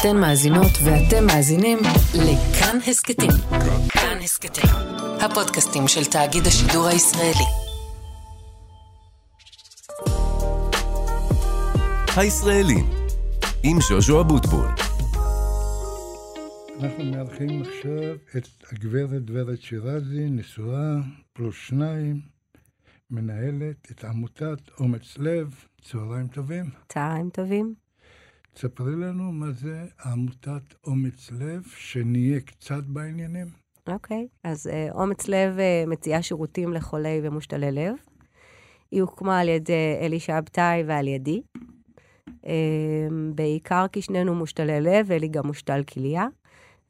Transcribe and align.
אתן 0.00 0.16
מאזינות 0.16 0.72
ואתם 0.84 1.26
מאזינים 1.26 1.78
לכאן 2.14 2.78
הסכתים. 2.86 3.30
כאן 3.88 4.18
הסכתים, 4.22 4.70
הפודקאסטים 5.20 5.88
של 5.88 6.04
תאגיד 6.04 6.46
השידור 6.46 6.86
הישראלי. 6.86 7.48
הישראלים, 12.16 12.90
עם 13.62 13.80
ז'וז'ו 13.80 14.20
אבוטבול. 14.20 14.68
אנחנו 16.80 17.04
מארחים 17.04 17.62
עכשיו 17.62 18.14
את 18.36 18.48
הגברת 18.72 19.22
ורד 19.28 19.60
שירזי, 19.60 20.30
נשואה, 20.30 20.94
פלוס 21.32 21.56
שניים, 21.56 22.20
מנהלת 23.10 23.90
את 23.90 24.04
עמותת 24.04 24.58
אומץ 24.80 25.18
לב. 25.18 25.54
צהריים 25.82 26.26
טובים. 26.26 26.70
צהריים 26.88 27.30
טובים. 27.30 27.85
תספרי 28.56 28.96
לנו 28.96 29.32
מה 29.32 29.52
זה 29.52 29.84
עמותת 30.04 30.74
אומץ 30.86 31.30
לב, 31.32 31.62
שנהיה 31.76 32.40
קצת 32.40 32.84
בעניינים. 32.86 33.46
אוקיי, 33.88 34.26
okay, 34.30 34.48
אז 34.48 34.66
uh, 34.66 34.94
אומץ 34.94 35.28
לב 35.28 35.56
uh, 35.56 35.90
מציעה 35.90 36.22
שירותים 36.22 36.72
לחולי 36.72 37.20
ומושתלי 37.22 37.72
לב. 37.72 37.94
היא 38.90 39.02
הוקמה 39.02 39.40
על 39.40 39.48
ידי 39.48 39.98
אלי 40.00 40.20
שבתאי 40.20 40.82
ועל 40.86 41.08
ידי. 41.08 41.40
Uh, 42.28 42.48
בעיקר 43.34 43.86
כי 43.92 44.02
שנינו 44.02 44.34
מושתלי 44.34 44.80
לב, 44.80 45.12
אלי 45.12 45.28
גם 45.28 45.46
מושתל 45.46 45.82
כליה. 45.92 46.26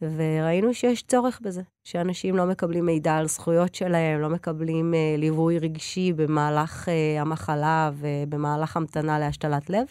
וראינו 0.03 0.75
שיש 0.75 1.03
צורך 1.03 1.41
בזה, 1.43 1.63
שאנשים 1.85 2.37
לא 2.37 2.47
מקבלים 2.47 2.87
מידע 2.87 3.17
על 3.17 3.29
זכויות 3.29 3.75
שלהם, 3.75 4.21
לא 4.21 4.31
מקבלים 4.31 4.95
uh, 4.95 5.21
ליווי 5.21 5.59
רגשי 5.59 6.13
במהלך 6.13 6.89
uh, 6.89 7.21
המחלה 7.21 7.91
ובמהלך 7.95 8.77
המתנה 8.77 9.19
להשתלת 9.19 9.71
לב, 9.71 9.87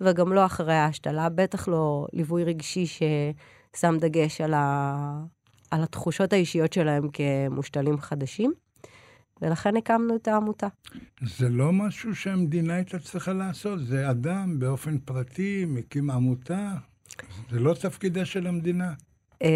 וגם 0.00 0.32
לא 0.32 0.46
אחרי 0.46 0.74
ההשתלה, 0.74 1.28
בטח 1.28 1.68
לא 1.68 2.06
ליווי 2.12 2.44
רגשי 2.44 2.86
ששם 2.86 3.96
דגש 4.00 4.40
על, 4.40 4.54
ה... 4.54 5.24
על 5.70 5.82
התחושות 5.82 6.32
האישיות 6.32 6.72
שלהם 6.72 7.08
כמושתלים 7.12 7.98
חדשים. 7.98 8.52
ולכן 9.42 9.76
הקמנו 9.76 10.16
את 10.16 10.28
העמותה. 10.28 10.68
זה 11.22 11.48
לא 11.48 11.72
משהו 11.72 12.14
שהמדינה 12.14 12.74
הייתה 12.74 12.98
צריכה 12.98 13.32
לעשות, 13.32 13.86
זה 13.86 14.10
אדם 14.10 14.58
באופן 14.58 14.98
פרטי 14.98 15.64
מקים 15.68 16.10
עמותה, 16.10 16.72
זה 17.50 17.60
לא 17.60 17.74
תפקידה 17.74 18.24
של 18.24 18.46
המדינה. 18.46 18.92
Uh, 19.42 19.46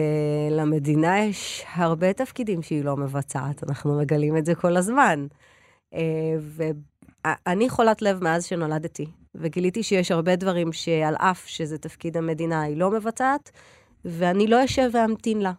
למדינה 0.50 1.18
יש 1.18 1.64
הרבה 1.74 2.12
תפקידים 2.12 2.62
שהיא 2.62 2.84
לא 2.84 2.96
מבצעת, 2.96 3.64
אנחנו 3.68 3.98
מגלים 3.98 4.36
את 4.36 4.44
זה 4.46 4.54
כל 4.54 4.76
הזמן. 4.76 5.26
ואני 7.24 7.68
חולת 7.68 8.02
לב 8.02 8.24
מאז 8.24 8.44
שנולדתי, 8.44 9.06
וגיליתי 9.34 9.82
שיש 9.82 10.10
הרבה 10.10 10.36
דברים 10.36 10.72
שעל 10.72 11.14
אף 11.16 11.46
שזה 11.46 11.78
תפקיד 11.78 12.16
המדינה, 12.16 12.62
היא 12.62 12.76
לא 12.76 12.90
מבצעת, 12.90 13.50
ואני 14.04 14.46
לא 14.46 14.64
אשב 14.64 14.90
ואמתין 14.92 15.42
לה. 15.42 15.52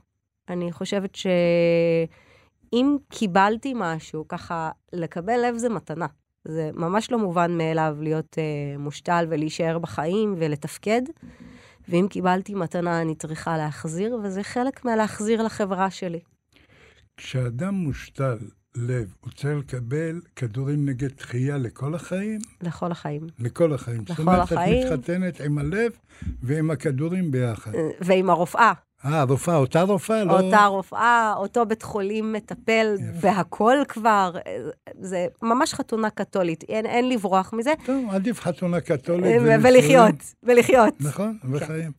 אני 0.50 0.72
חושבת 0.72 1.16
שאם 1.16 2.98
קיבלתי 3.10 3.74
משהו, 3.76 4.28
ככה, 4.28 4.72
לקבל 4.94 5.40
לב 5.46 5.58
זה 5.58 5.70
מתנה. 5.70 6.08
זה 6.48 6.70
ממש 6.74 7.12
לא 7.12 7.20
מובן 7.20 7.58
מאליו 7.58 7.98
להיות 8.00 8.38
uh, 8.38 8.80
מושתל 8.80 9.26
ולהישאר 9.30 9.80
בחיים 9.80 10.36
ולתפקד. 10.38 11.02
ואם 11.90 12.08
קיבלתי 12.10 12.54
מתנה, 12.54 13.02
אני 13.02 13.16
צריכה 13.16 13.58
להחזיר, 13.58 14.20
וזה 14.24 14.44
חלק 14.44 14.86
מהלהחזיר 14.86 15.42
לחברה 15.42 15.92
שלי. 15.92 16.20
כשאדם 17.18 17.74
מושתל 17.74 18.38
לב, 18.76 19.14
הוא 19.22 19.32
צריך 19.32 19.58
לקבל 19.58 20.22
כדורים 20.36 20.86
נגד 20.86 21.10
תחייה 21.10 21.58
לכל 21.58 21.96
החיים? 21.96 22.40
לכל 22.62 22.92
החיים. 22.92 23.28
לכל 23.40 23.74
החיים. 23.74 24.02
לכל 24.02 24.14
זאת 24.14 24.20
אומרת, 24.20 24.52
החיים. 24.52 24.88
את 24.88 24.92
מתחתנת 24.92 25.42
עם 25.42 25.58
הלב 25.58 25.92
ועם 26.44 26.72
הכדורים 26.72 27.32
ביחד. 27.32 27.72
ועם 28.02 28.30
הרופאה. 28.30 28.74
אה, 29.06 29.24
רופאה, 29.24 29.56
אותה 29.56 29.82
רופאה? 29.82 30.24
לא... 30.24 30.40
אותה 30.40 30.66
רופאה, 30.66 31.34
אותו 31.38 31.66
בית 31.66 31.84
חולים 31.84 32.34
מטפל 32.34 32.96
יפה. 33.00 33.28
בהכל 33.28 33.78
כבר. 33.88 34.32
זה 35.00 35.28
ממש 35.42 35.74
חתונה 35.74 36.10
קתולית, 36.10 36.64
אין, 36.64 36.86
אין 36.86 37.10
לברוח 37.10 37.54
מזה. 37.54 37.74
טוב, 37.86 38.06
עדיף 38.12 38.40
חתונה 38.40 38.82
קתולית. 38.82 39.42
ונישואים. 39.42 39.60
ולחיות, 39.64 40.34
ולחיות. 40.44 40.94
נכון, 41.00 41.38
וחיים. 41.52 41.92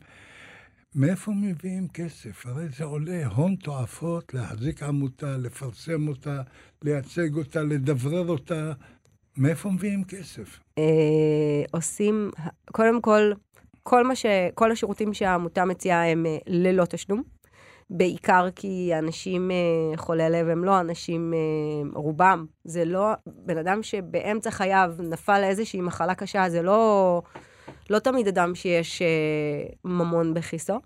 מאיפה 0.96 1.32
מביאים 1.32 1.88
כסף? 1.88 2.46
הרי 2.46 2.68
זה 2.68 2.84
עולה 2.84 3.26
הון 3.26 3.56
תועפות 3.56 4.34
להחזיק 4.34 4.82
עמותה, 4.82 5.36
לפרסם 5.36 6.08
אותה, 6.08 6.42
לייצג 6.82 7.36
אותה, 7.36 7.62
לדברר 7.62 8.28
אותה. 8.28 8.72
מאיפה 9.36 9.70
מביאים 9.70 10.04
כסף? 10.04 10.60
אה, 10.78 10.84
עושים, 11.72 12.30
קודם 12.72 13.00
כל, 13.00 13.32
כל, 13.82 14.14
ש, 14.14 14.26
כל 14.54 14.72
השירותים 14.72 15.14
שהעמותה 15.14 15.64
מציעה 15.64 16.10
הם 16.10 16.26
אה, 16.26 16.36
ללא 16.46 16.84
תשלום. 16.84 17.22
בעיקר 17.90 18.48
כי 18.56 18.92
אנשים 18.98 19.50
אה, 19.50 19.96
חולי 19.96 20.30
לב 20.30 20.48
הם 20.48 20.64
לא 20.64 20.80
אנשים, 20.80 21.34
רובם, 21.94 22.46
זה 22.64 22.84
לא, 22.84 23.12
בן 23.26 23.58
אדם 23.58 23.82
שבאמצע 23.82 24.50
חייו 24.50 24.92
נפל 24.98 25.40
לאיזושהי 25.40 25.80
מחלה 25.80 26.14
קשה, 26.14 26.48
זה 26.48 26.62
לא, 26.62 27.22
לא 27.90 27.98
תמיד 27.98 28.28
אדם 28.28 28.54
שיש 28.54 29.02
אה, 29.02 29.66
ממון 29.84 30.34
בכיסו. 30.34 30.80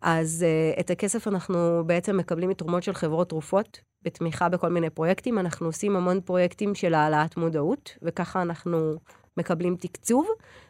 אז 0.00 0.44
uh, 0.76 0.80
את 0.80 0.90
הכסף 0.90 1.28
אנחנו 1.28 1.82
בעצם 1.86 2.16
מקבלים 2.16 2.50
מתרומות 2.50 2.82
של 2.82 2.92
חברות 2.92 3.28
תרופות, 3.28 3.80
בתמיכה 4.02 4.48
בכל 4.48 4.68
מיני 4.68 4.90
פרויקטים. 4.90 5.38
אנחנו 5.38 5.66
עושים 5.66 5.96
המון 5.96 6.20
פרויקטים 6.20 6.74
של 6.74 6.94
העלאת 6.94 7.36
מודעות, 7.36 7.96
וככה 8.02 8.42
אנחנו 8.42 8.92
מקבלים 9.36 9.76
תקצוב, 9.76 10.28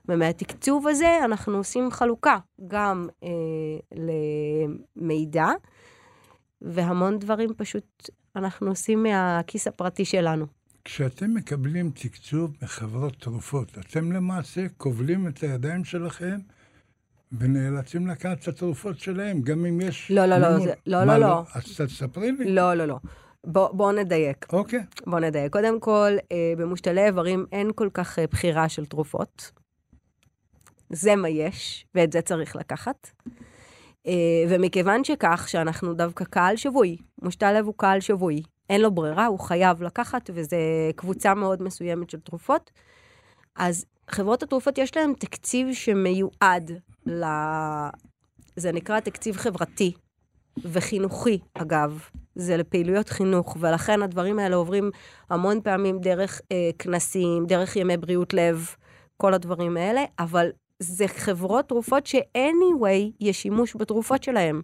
ומהתקצוב 0.09 0.87
הזה 0.87 1.19
אנחנו 1.25 1.57
עושים 1.57 1.91
חלוקה 1.91 2.37
גם 2.67 3.09
uh, 3.21 3.97
למידע, 4.97 5.49
והמון 6.63 7.19
דברים 7.19 7.55
פשוט 7.57 8.11
אנחנו 8.37 8.69
עושים 8.69 9.03
מהכיס 9.03 9.67
הפרטי 9.67 10.05
שלנו. 10.05 10.58
כשאתם 10.89 11.35
מקבלים 11.35 11.91
תקצוב 11.91 12.57
מחברות 12.63 13.15
תרופות, 13.21 13.79
אתם 13.79 14.13
למעשה 14.13 14.67
כובלים 14.77 15.29
את 15.29 15.39
הידיים 15.41 15.85
שלכם 15.85 16.39
ונאלצים 17.33 18.07
לקחת 18.07 18.43
את 18.43 18.49
התרופות 18.49 18.99
שלהם, 18.99 19.43
גם 19.43 19.67
אם 19.67 19.81
יש... 19.81 20.11
לא, 20.11 20.27
לא, 20.27 20.39
לא. 20.39 20.59
זה- 20.59 20.75
לא, 20.87 21.05
מה, 21.05 21.19
לא, 21.19 21.29
לא. 21.29 21.43
אז 21.55 21.81
תספרי 21.81 22.33
לי. 22.33 22.51
לא, 22.55 22.75
לא, 22.75 22.85
לא. 22.85 22.97
בואו 23.47 23.77
בוא 23.77 23.93
נדייק. 23.93 24.47
אוקיי. 24.53 24.81
בוא 25.07 25.21
נדייק. 25.21 25.53
קודם 25.53 25.81
כל, 25.81 26.13
אה, 26.33 26.53
במושתלי 26.59 27.07
איברים 27.07 27.47
אין 27.53 27.71
כל 27.75 27.89
כך 27.95 28.19
אה, 28.19 28.27
בחירה 28.27 28.69
של 28.69 28.87
תרופות. 28.87 29.51
זה 30.91 31.17
מה 31.17 31.29
יש, 31.29 31.87
ואת 31.95 32.13
זה 32.13 32.21
צריך 32.23 32.57
לקחת. 32.57 33.11
אה, 34.07 34.13
ומכיוון 34.49 35.05
שכך, 35.05 35.47
שאנחנו 35.49 35.95
דווקא 35.95 36.25
קהל 36.25 36.57
שבוי, 36.57 36.97
מושתל 37.23 37.53
לב 37.59 37.65
הוא 37.67 37.75
קהל 37.77 38.01
שבוי, 38.01 38.43
אין 38.71 38.81
לו 38.81 38.91
ברירה, 38.91 39.27
הוא 39.27 39.39
חייב 39.39 39.83
לקחת, 39.83 40.31
וזו 40.35 40.57
קבוצה 40.97 41.35
מאוד 41.35 41.63
מסוימת 41.63 42.11
של 42.11 42.21
תרופות. 42.21 42.71
אז 43.57 43.85
חברות 44.11 44.43
התרופות 44.43 44.79
יש 44.79 44.97
להן 44.97 45.13
תקציב 45.19 45.69
שמיועד 45.73 46.71
ל... 47.07 47.25
זה 48.57 48.73
נקרא 48.73 49.01
תקציב 49.01 49.37
חברתי 49.37 49.93
וחינוכי, 50.65 51.39
אגב. 51.55 52.09
זה 52.35 52.57
לפעילויות 52.57 53.09
חינוך, 53.09 53.57
ולכן 53.61 54.03
הדברים 54.03 54.39
האלה 54.39 54.57
עוברים 54.57 54.91
המון 55.31 55.61
פעמים 55.61 55.99
דרך 55.99 56.41
אה, 56.53 56.71
כנסים, 56.79 57.47
דרך 57.47 57.77
ימי 57.77 57.97
בריאות 57.97 58.35
לב, 58.35 58.67
כל 59.17 59.35
הדברים 59.35 59.77
האלה, 59.77 60.05
אבל 60.19 60.51
זה 60.79 61.09
חברות 61.09 61.69
תרופות 61.69 62.07
ש-anyway 62.07 63.13
יש 63.21 63.43
שימוש 63.43 63.77
בתרופות 63.77 64.23
שלהם. 64.23 64.63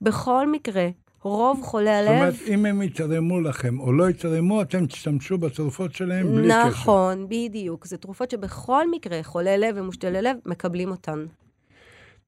בכל 0.00 0.46
מקרה, 0.46 0.88
רוב 1.22 1.62
חולי 1.62 1.84
זאת 1.84 2.08
הלב... 2.08 2.20
אומרת, 2.20 2.34
אם 2.46 2.66
הם 2.66 2.82
יתרמו 2.82 3.40
לכם 3.40 3.80
או 3.80 3.92
לא 3.92 4.10
יתרמו, 4.10 4.62
אתם 4.62 4.86
תשתמשו 4.86 5.38
בתרופות 5.38 5.94
שלהם 5.94 6.34
בלי 6.34 6.48
קשר. 6.48 6.68
נכון, 6.68 7.26
בדיוק. 7.28 7.86
זה 7.86 7.96
תרופות 7.96 8.30
שבכל 8.30 8.90
מקרה 8.90 9.22
חולי 9.22 9.58
לב 9.58 9.74
ומושתלי 9.78 10.22
לב 10.22 10.36
מקבלים 10.46 10.90
אותן. 10.90 11.26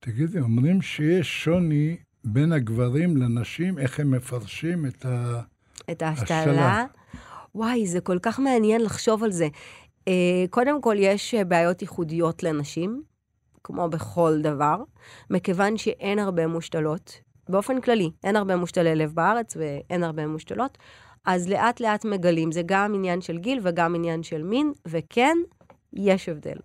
תגידי, 0.00 0.40
אומרים 0.40 0.82
שיש 0.82 1.44
שוני 1.44 1.96
בין 2.24 2.52
הגברים 2.52 3.16
לנשים, 3.16 3.78
איך 3.78 4.00
הם 4.00 4.10
מפרשים 4.10 4.86
את 4.86 5.04
ה... 5.04 5.40
את 5.90 6.02
ההשתלה. 6.02 6.38
השתלה. 6.38 6.84
וואי, 7.54 7.86
זה 7.86 8.00
כל 8.00 8.18
כך 8.22 8.38
מעניין 8.38 8.80
לחשוב 8.80 9.24
על 9.24 9.32
זה. 9.32 9.48
Uh, 10.00 10.12
קודם 10.50 10.82
כל, 10.82 10.96
יש 10.98 11.34
אה, 11.34 11.44
בעיות 11.44 11.82
ייחודיות 11.82 12.42
לנשים, 12.42 13.02
כמו 13.64 13.88
בכל 13.88 14.38
דבר, 14.42 14.82
מכיוון 15.30 15.76
שאין 15.76 16.18
הרבה 16.18 16.46
מושתלות. 16.46 17.20
באופן 17.48 17.80
כללי, 17.80 18.10
אין 18.24 18.36
הרבה 18.36 18.56
מושתלי 18.56 18.94
לב 18.94 19.12
בארץ 19.14 19.56
ואין 19.56 20.04
הרבה 20.04 20.26
מושתלות, 20.26 20.78
אז 21.24 21.48
לאט 21.48 21.80
לאט 21.80 22.04
מגלים, 22.04 22.52
זה 22.52 22.62
גם 22.66 22.94
עניין 22.94 23.20
של 23.20 23.38
גיל 23.38 23.60
וגם 23.62 23.94
עניין 23.94 24.22
של 24.22 24.42
מין, 24.42 24.72
וכן, 24.86 25.36
יש 25.92 26.28
הבדל. 26.28 26.56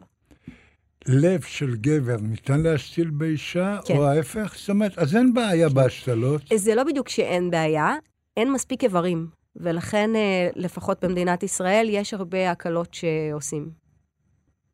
לב 1.08 1.42
של 1.42 1.76
גבר 1.76 2.18
ניתן 2.22 2.62
להשתיל 2.62 3.10
באישה, 3.10 3.80
כן. 3.86 3.98
או 3.98 4.06
ההפך? 4.06 4.56
זאת 4.58 4.70
אומרת, 4.70 4.98
אז 4.98 5.16
אין 5.16 5.34
בעיה 5.34 5.70
בהשתלות. 5.70 6.42
זה 6.56 6.76
לא 6.76 6.84
בדיוק 6.84 7.10
שאין 7.10 7.52
בעיה, 7.52 7.96
אין 8.38 8.52
מספיק 8.52 8.84
איברים, 8.84 9.28
ולכן, 9.56 10.16
אה, 10.16 10.50
לפחות 10.56 11.06
במדינת 11.06 11.44
ישראל, 11.44 11.88
יש 11.90 12.14
הרבה 12.14 12.52
הקלות 12.52 12.94
שעושים. 12.94 13.70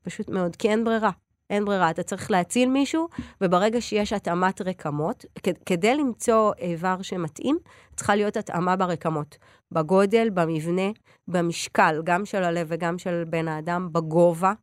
פשוט 0.03 0.29
מאוד, 0.29 0.56
כי 0.56 0.69
אין 0.69 0.83
ברירה. 0.83 1.11
אין 1.53 1.65
ברירה, 1.65 1.89
אתה 1.89 2.03
צריך 2.03 2.31
להציל 2.31 2.69
מישהו, 2.69 3.07
וברגע 3.41 3.81
שיש 3.81 4.13
התאמת 4.13 4.61
רקמות, 4.61 5.25
כדי 5.65 5.95
למצוא 5.95 6.51
איבר 6.57 7.01
שמתאים, 7.01 7.57
צריכה 7.95 8.15
להיות 8.15 8.38
התאמה 8.38 8.75
ברקמות. 8.75 9.38
בגודל, 9.71 10.29
במבנה, 10.29 10.91
במשקל, 11.27 12.01
גם 12.03 12.25
של 12.25 12.44
הלב 12.44 12.67
וגם 12.69 12.97
של 12.97 13.23
בן 13.29 13.47
האדם, 13.47 13.89
בגובה. 13.91 14.53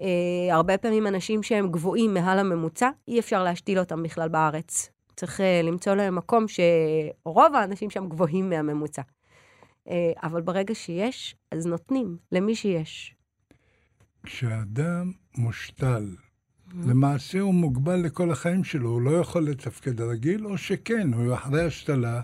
Uh, 0.00 0.04
הרבה 0.50 0.78
פעמים 0.78 1.06
אנשים 1.06 1.42
שהם 1.42 1.68
גבוהים 1.68 2.14
מעל 2.14 2.38
הממוצע, 2.38 2.90
אי 3.08 3.18
אפשר 3.20 3.44
להשתיל 3.44 3.78
אותם 3.78 4.02
בכלל 4.02 4.28
בארץ. 4.28 4.90
צריך 5.16 5.40
uh, 5.40 5.66
למצוא 5.66 5.94
להם 5.94 6.16
מקום 6.16 6.44
שרוב 6.48 7.54
האנשים 7.54 7.90
שם 7.90 8.08
גבוהים 8.08 8.50
מהממוצע. 8.50 9.02
Uh, 9.88 9.90
אבל 10.22 10.40
ברגע 10.40 10.74
שיש, 10.74 11.36
אז 11.52 11.66
נותנים 11.66 12.16
למי 12.32 12.54
שיש. 12.54 13.15
כשאדם 14.26 15.12
מושתל, 15.36 16.06
mm-hmm. 16.16 16.74
למעשה 16.88 17.40
הוא 17.40 17.54
מוגבל 17.54 17.96
לכל 17.96 18.30
החיים 18.30 18.64
שלו, 18.64 18.90
הוא 18.90 19.02
לא 19.02 19.10
יכול 19.10 19.48
לתפקד 19.48 20.00
רגיל, 20.00 20.46
או 20.46 20.58
שכן, 20.58 21.12
הוא 21.14 21.34
אחרי 21.34 21.64
השתלה, 21.64 22.20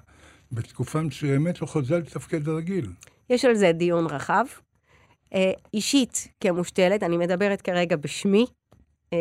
בתקופה 0.52 1.00
מסוימת 1.00 1.58
הוא 1.58 1.68
חוזר 1.68 1.98
לתפקד 1.98 2.48
רגיל. 2.48 2.92
יש 3.30 3.44
על 3.44 3.54
זה 3.54 3.72
דיון 3.72 4.06
רחב. 4.06 4.44
אה, 5.34 5.52
אישית, 5.74 6.28
כמושתלת, 6.40 7.02
אני 7.02 7.16
מדברת 7.16 7.60
כרגע 7.60 7.96
בשמי, 7.96 8.46
אה, 9.12 9.18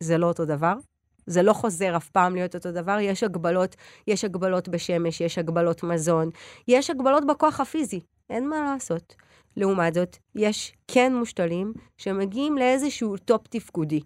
זה 0.00 0.18
לא 0.18 0.26
אותו 0.26 0.44
דבר. 0.44 0.74
זה 1.26 1.42
לא 1.42 1.52
חוזר 1.52 1.96
אף 1.96 2.08
פעם 2.08 2.34
להיות 2.34 2.54
אותו 2.54 2.72
דבר, 2.72 2.98
יש 3.00 3.22
הגבלות, 3.22 3.76
יש 4.06 4.24
הגבלות 4.24 4.68
בשמש, 4.68 5.20
יש 5.20 5.38
הגבלות 5.38 5.82
מזון, 5.82 6.30
יש 6.68 6.90
הגבלות 6.90 7.26
בכוח 7.26 7.60
הפיזי, 7.60 8.00
אין 8.30 8.48
מה 8.48 8.56
לעשות. 8.62 9.14
לעומת 9.56 9.94
זאת, 9.94 10.16
יש 10.34 10.72
כן 10.88 11.14
מושתלים 11.14 11.72
שמגיעים 11.96 12.58
לאיזשהו 12.58 13.16
טופ 13.16 13.46
תפקודי. 13.46 14.00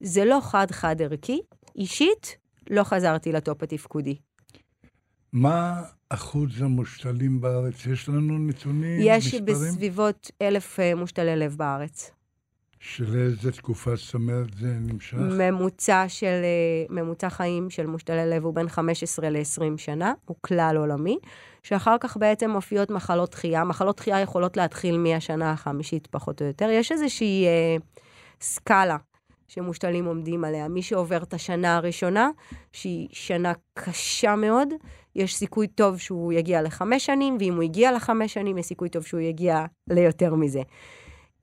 זה 0.00 0.24
לא 0.24 0.38
חד-חד 0.42 1.02
ערכי, 1.02 1.40
אישית, 1.76 2.36
לא 2.70 2.84
חזרתי 2.84 3.32
לטופ 3.32 3.62
התפקודי. 3.62 4.16
מה 5.32 5.82
אחוז 6.08 6.62
המושתלים 6.62 7.40
בארץ? 7.40 7.86
יש 7.86 8.08
לנו 8.08 8.38
נתונים, 8.38 9.00
יש 9.02 9.34
מספרים? 9.34 9.58
יש 9.58 9.64
בסביבות 9.64 10.30
אלף 10.42 10.80
אה, 10.80 10.94
מושתלי 10.94 11.36
לב 11.36 11.56
בארץ. 11.56 12.10
שלאיזה 12.80 13.52
תקופה, 13.52 13.96
זאת 13.96 14.14
אומרת, 14.14 14.54
זה 14.58 14.66
נמשך? 14.66 15.14
ממוצע 15.14 16.04
של, 16.08 16.26
אה, 16.26 16.84
ממוצע 16.90 17.30
חיים 17.30 17.70
של 17.70 17.86
מושתלי 17.86 18.30
לב 18.30 18.44
הוא 18.44 18.54
בין 18.54 18.68
15 18.68 19.30
ל-20 19.30 19.78
שנה, 19.78 20.12
הוא 20.24 20.36
כלל 20.40 20.76
עולמי, 20.78 21.18
שאחר 21.62 21.96
כך 22.00 22.16
בעצם 22.16 22.50
מופיעות 22.50 22.90
מחלות 22.90 23.30
דחייה. 23.30 23.64
מחלות 23.64 23.96
דחייה 23.96 24.20
יכולות 24.20 24.56
להתחיל 24.56 24.98
מהשנה 24.98 25.52
החמישית, 25.52 26.06
פחות 26.06 26.42
או 26.42 26.46
יותר. 26.46 26.70
יש 26.70 26.92
איזושהי 26.92 27.46
אה, 27.46 27.76
סקאלה 28.40 28.96
שמושתלים 29.48 30.04
עומדים 30.04 30.44
עליה. 30.44 30.68
מי 30.68 30.82
שעובר 30.82 31.22
את 31.22 31.34
השנה 31.34 31.76
הראשונה, 31.76 32.30
שהיא 32.72 33.08
שנה 33.12 33.52
קשה 33.74 34.36
מאוד, 34.36 34.68
יש 35.16 35.36
סיכוי 35.36 35.66
טוב 35.66 35.98
שהוא 35.98 36.32
יגיע 36.32 36.62
לחמש 36.62 37.06
שנים, 37.06 37.36
ואם 37.40 37.54
הוא 37.54 37.62
הגיע 37.62 37.92
לחמש 37.92 38.34
שנים, 38.34 38.58
יש 38.58 38.66
סיכוי 38.66 38.88
טוב 38.88 39.02
שהוא 39.02 39.20
יגיע 39.20 39.64
ליותר 39.90 40.34
מזה. 40.34 40.62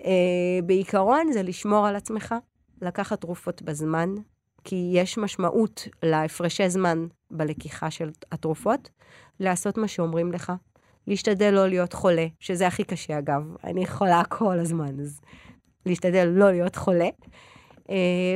Uh, 0.04 0.06
בעיקרון 0.66 1.32
זה 1.32 1.44
לשמור 1.44 1.88
על 1.88 1.96
עצמך, 1.96 2.36
לקחת 2.82 3.22
תרופות 3.22 3.62
בזמן, 3.62 4.10
כי 4.64 4.92
יש 4.94 5.18
משמעות 5.18 5.88
להפרשי 6.04 6.70
זמן 6.70 7.08
בלקיחה 7.32 7.92
של 7.92 8.10
התרופות, 8.32 8.90
לעשות 9.40 9.78
מה 9.78 9.88
שאומרים 9.88 10.32
לך, 10.32 10.54
להשתדל 11.08 11.52
לא 11.52 11.68
להיות 11.68 11.94
חולה, 11.94 12.26
שזה 12.40 12.68
הכי 12.68 12.84
קשה 12.84 13.20
אגב, 13.20 13.44
אני 13.64 13.88
חולה 13.88 14.24
כל 14.30 14.60
הזמן, 14.60 15.00
אז 15.00 15.22
להשתדל 15.86 16.26
לא 16.26 16.52
להיות 16.52 16.76
חולה, 16.76 17.10
uh, 17.80 17.90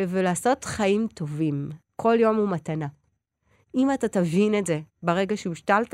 ולעשות 0.08 0.66
חיים 0.66 1.08
טובים. 1.14 1.69
כל 1.96 2.16
יום 2.19 2.36
הוא 2.36 2.50
מתנה. 2.50 2.88
אם 3.75 3.94
אתה 3.94 4.08
תבין 4.08 4.58
את 4.58 4.66
זה 4.66 4.80
ברגע 5.04 5.38
שהושתלת, 5.38 5.94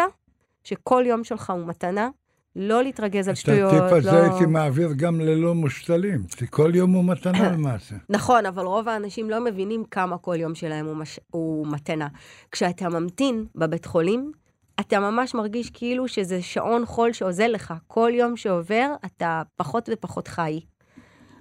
שכל 0.64 1.04
יום 1.08 1.24
שלך 1.24 1.50
הוא 1.50 1.68
מתנה, 1.68 2.10
לא 2.56 2.84
להתרגז 2.84 3.28
על 3.28 3.36
שטויות. 3.36 3.74
את 3.74 3.82
הטיפ 3.82 3.94
הזה 3.94 4.12
לא... 4.12 4.18
הייתי 4.18 4.46
מעביר 4.46 4.90
גם 4.96 5.22
ללא 5.22 5.56
מושתלים, 5.56 6.24
כי 6.28 6.46
כל 6.50 6.72
יום 6.76 6.92
הוא 6.92 7.06
מתנה 7.06 7.52
למעשה. 7.54 7.96
נכון, 8.10 8.46
אבל 8.46 8.66
רוב 8.66 8.90
האנשים 8.90 9.30
לא 9.30 9.44
מבינים 9.44 9.84
כמה 9.92 10.18
כל 10.18 10.36
יום 10.40 10.56
שלהם 10.56 10.86
הוא, 10.86 10.96
מש... 10.96 11.20
הוא 11.32 11.68
מתנה. 11.68 12.08
כשאתה 12.52 12.90
ממתין 12.90 13.46
בבית 13.56 13.86
חולים, 13.86 14.32
אתה 14.80 15.00
ממש 15.00 15.34
מרגיש 15.34 15.70
כאילו 15.70 16.08
שזה 16.08 16.42
שעון 16.42 16.86
חול 16.86 17.14
שאוזל 17.14 17.48
לך. 17.48 17.74
כל 17.88 18.12
יום 18.14 18.38
שעובר, 18.38 18.94
אתה 19.06 19.42
פחות 19.56 19.90
ופחות 19.92 20.28
חי. 20.28 20.60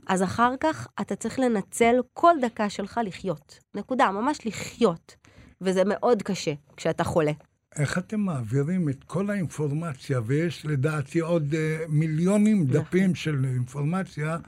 אז 0.06 0.22
אחר 0.22 0.54
כך 0.60 0.88
אתה 1.00 1.16
צריך 1.16 1.38
לנצל 1.38 1.94
כל 2.12 2.34
דקה 2.42 2.70
שלך 2.70 3.00
לחיות. 3.04 3.58
נקודה, 3.74 4.10
ממש 4.10 4.46
לחיות. 4.46 5.16
וזה 5.60 5.82
מאוד 5.86 6.22
קשה 6.22 6.52
כשאתה 6.76 7.04
חולה. 7.04 7.32
איך 7.76 7.98
אתם 7.98 8.20
מעבירים 8.20 8.88
את 8.88 9.04
כל 9.04 9.30
האינפורמציה, 9.30 10.20
ויש 10.26 10.66
לדעתי 10.66 11.20
עוד 11.20 11.52
uh, 11.52 11.56
מיליונים 11.88 12.62
נכון. 12.62 12.82
דפים 12.82 13.14
של 13.14 13.44
אינפורמציה, 13.44 14.38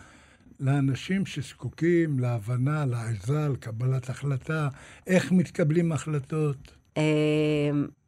לאנשים 0.61 1.27
שזקוקים 1.27 2.19
להבנה, 2.19 2.87
לעזרה, 2.87 3.49
לקבלת 3.49 4.11
החלטה, 4.11 4.69
איך 5.07 5.33
מתקבלים 5.33 5.93
החלטות? 5.93 6.75
אמ, 6.97 7.03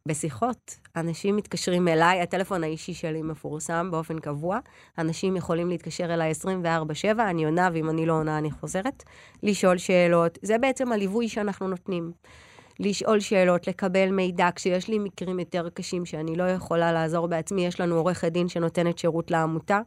בשיחות. 0.07 0.77
אנשים 0.97 1.37
מתקשרים 1.37 1.89
אליי, 1.89 2.21
הטלפון 2.21 2.65
האישי 2.65 2.95
שלי 2.95 3.23
מפורסם 3.23 3.89
באופן 3.91 4.19
קבוע. 4.19 4.59
אנשים 4.99 5.37
יכולים 5.37 5.69
להתקשר 5.69 6.15
אליי 6.15 6.33
24/7, 6.33 7.31
אני 7.31 7.45
עונה, 7.45 7.69
ואם 7.73 7.91
אני 7.91 8.07
לא 8.07 8.13
עונה, 8.13 8.39
אני 8.39 8.51
חוזרת. 8.51 9.03
לשאול 9.43 9.79
שאלות. 9.79 10.39
זה 10.43 10.59
בעצם 10.59 10.93
הליווי 10.93 11.29
שאנחנו 11.29 11.69
נותנים. 11.69 12.13
לשאול 12.81 13.21
שאלות, 13.21 13.67
לקבל 13.67 14.11
מידע. 14.11 14.49
כשיש 14.55 14.89
לי 14.89 14.99
מקרים 14.99 15.39
יותר 15.39 15.69
קשים 15.75 16.05
שאני 16.05 16.37
לא 16.37 16.43
יכולה 16.43 16.93
לעזור 16.93 17.27
בעצמי, 17.27 17.67
יש 17.67 17.81
לנו 17.81 17.95
עורכת 17.95 18.33
דין 18.33 18.49
שנותנת 18.49 18.99
שירות 18.99 19.31
לעמותה. 19.31 19.81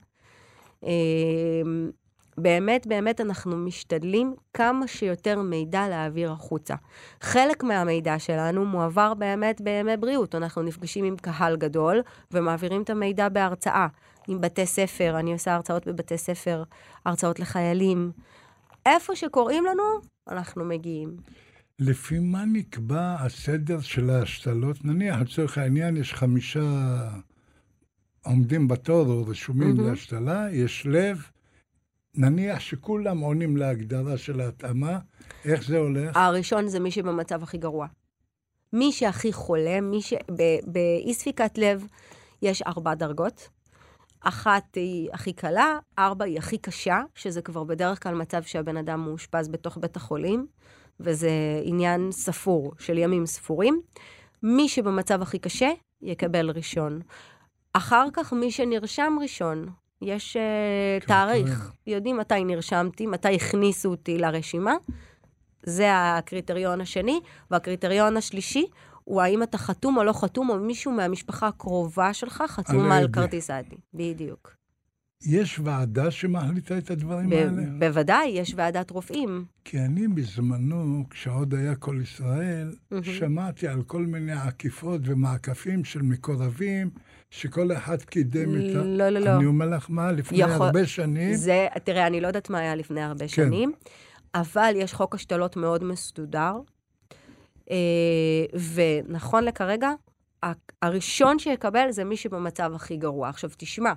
אמ, 0.84 1.92
באמת, 2.38 2.88
באמת 2.88 3.22
אנחנו 3.22 3.58
משתדלים 3.58 4.34
כמה 4.54 4.88
שיותר 4.88 5.42
מידע 5.42 5.88
להעביר 5.90 6.32
החוצה. 6.32 6.76
חלק 7.22 7.64
מהמידע 7.64 8.20
שלנו 8.20 8.66
מועבר 8.66 9.14
באמת 9.14 9.62
בימי 9.62 9.98
בריאות. 9.98 10.36
אנחנו 10.36 10.62
נפגשים 10.62 11.06
עם 11.06 11.16
קהל 11.18 11.58
גדול 11.58 12.02
ומעבירים 12.32 12.82
את 12.82 12.90
המידע 12.90 13.30
בהרצאה. 13.30 13.88
עם 14.28 14.42
בתי 14.42 14.66
ספר, 14.66 15.20
אני 15.20 15.34
עושה 15.34 15.56
הרצאות 15.56 15.88
בבתי 15.88 16.18
ספר, 16.18 16.64
הרצאות 17.06 17.40
לחיילים. 17.40 18.12
איפה 18.86 19.16
שקוראים 19.16 19.66
לנו, 19.66 19.84
אנחנו 20.30 20.66
מגיעים. 20.66 21.18
לפי 21.80 22.20
מה 22.20 22.46
נקבע 22.46 23.16
הסדר 23.20 23.80
של 23.80 24.10
ההשתלות? 24.10 24.86
נניח, 24.86 25.20
לצורך 25.20 25.58
העניין, 25.58 25.98
יש 25.98 26.14
חמישה 26.14 26.62
עומדים 28.24 28.68
בתור 28.68 29.08
או 29.08 29.26
רשומים 29.28 29.80
mm-hmm. 29.80 29.82
להשתלה, 29.82 30.48
יש 30.52 30.86
לב, 30.86 31.24
נניח 32.16 32.60
שכולם 32.60 33.20
עונים 33.20 33.58
להגדרה 33.58 34.18
של 34.18 34.42
ההתאמה, 34.42 35.00
איך 35.46 35.64
זה 35.64 35.78
הולך? 35.78 36.18
הראשון 36.18 36.68
זה 36.68 36.80
מי 36.80 36.92
שבמצב 36.92 37.44
הכי 37.44 37.58
גרוע. 37.58 37.88
מי 38.74 38.92
שהכי 38.92 39.34
חולה, 39.34 39.82
מי 39.82 40.02
ש... 40.02 40.14
באי 40.66 41.14
ספיקת 41.14 41.58
לב 41.58 41.86
יש 42.42 42.62
ארבע 42.62 42.94
דרגות. 42.96 43.50
אחת 44.22 44.76
היא 44.76 45.10
הכי 45.14 45.34
קלה, 45.34 45.80
ארבע 46.00 46.26
היא 46.26 46.38
הכי 46.38 46.58
קשה, 46.58 47.02
שזה 47.16 47.42
כבר 47.42 47.64
בדרך 47.64 48.04
כלל 48.04 48.16
מצב 48.16 48.44
שהבן 48.44 48.78
אדם 48.78 49.04
מאושפז 49.04 49.48
בתוך 49.48 49.78
בית 49.78 49.96
החולים. 49.96 50.48
וזה 51.00 51.30
עניין 51.64 52.12
ספור 52.12 52.74
של 52.80 52.98
ימים 52.98 53.26
ספורים. 53.26 53.82
מי 54.44 54.70
שבמצב 54.70 55.22
הכי 55.22 55.40
קשה, 55.40 55.70
יקבל 56.02 56.50
ראשון. 56.50 57.02
אחר 57.74 58.06
כך, 58.14 58.34
מי 58.34 58.52
שנרשם 58.52 59.14
ראשון, 59.22 59.70
יש 60.02 60.38
uh, 60.38 61.06
תאריך. 61.08 61.72
יודעים 61.88 62.18
מתי 62.18 62.44
נרשמתי, 62.44 63.08
מתי 63.08 63.36
הכניסו 63.36 63.90
אותי 63.90 64.18
לרשימה. 64.18 64.76
זה 65.64 65.88
הקריטריון 65.92 66.82
השני. 66.82 67.20
והקריטריון 67.52 68.18
השלישי 68.18 68.66
הוא 69.04 69.22
האם 69.22 69.44
אתה 69.44 69.58
חתום 69.58 69.98
או 69.98 70.04
לא 70.04 70.14
חתום, 70.14 70.50
או 70.50 70.60
מישהו 70.60 70.92
מהמשפחה 70.92 71.48
הקרובה 71.48 72.14
שלך 72.14 72.44
חתום 72.48 72.92
על 72.92 73.08
כרטיס 73.14 73.50
האדי. 73.50 73.76
בדיוק. 73.94 74.59
יש 75.26 75.60
ועדה 75.64 76.12
שמחליטה 76.12 76.78
את 76.78 76.92
הדברים 76.92 77.30
ב- 77.30 77.34
האלה? 77.34 77.62
בוודאי, 77.80 78.28
יש 78.28 78.54
ועדת 78.56 78.92
רופאים. 78.92 79.46
כי 79.66 79.80
אני 79.80 80.08
בזמנו, 80.08 81.04
כשעוד 81.10 81.54
היה 81.54 81.76
כל 81.76 82.00
ישראל, 82.02 82.72
mm-hmm. 82.72 83.04
שמעתי 83.04 83.68
על 83.68 83.84
כל 83.84 84.02
מיני 84.02 84.32
עקיפות 84.32 85.02
ומעקפים 85.04 85.86
של 85.86 86.02
מקורבים, 86.02 86.90
שכל 87.30 87.72
אחד 87.72 88.02
קידם 88.02 88.56
את 88.56 88.76
ה... 88.76 88.84
לא, 88.84 89.10
לא, 89.10 89.20
לא. 89.20 89.36
אני 89.36 89.46
אומר 89.46 89.66
לך 89.66 89.86
מה, 89.90 90.12
לפני 90.12 90.38
יכול... 90.38 90.66
הרבה 90.66 90.88
שנים... 90.88 91.34
זה, 91.34 91.68
תראה, 91.84 92.08
אני 92.08 92.22
לא 92.22 92.28
יודעת 92.28 92.50
מה 92.50 92.60
היה 92.60 92.76
לפני 92.76 93.02
הרבה 93.02 93.20
כן. 93.20 93.28
שנים, 93.28 93.72
אבל 94.36 94.74
יש 94.76 94.94
חוק 94.94 95.16
השתלות 95.16 95.58
מאוד 95.58 95.84
מסודר, 95.84 96.54
אה, 97.72 98.46
ונכון 98.74 99.44
לכרגע, 99.44 99.92
הראשון 100.82 101.40
שיקבל 101.40 101.92
זה 101.92 102.04
מי 102.04 102.18
שבמצב 102.18 102.72
הכי 102.76 102.98
גרוע. 102.98 103.30
עכשיו, 103.30 103.50
תשמע, 103.58 103.94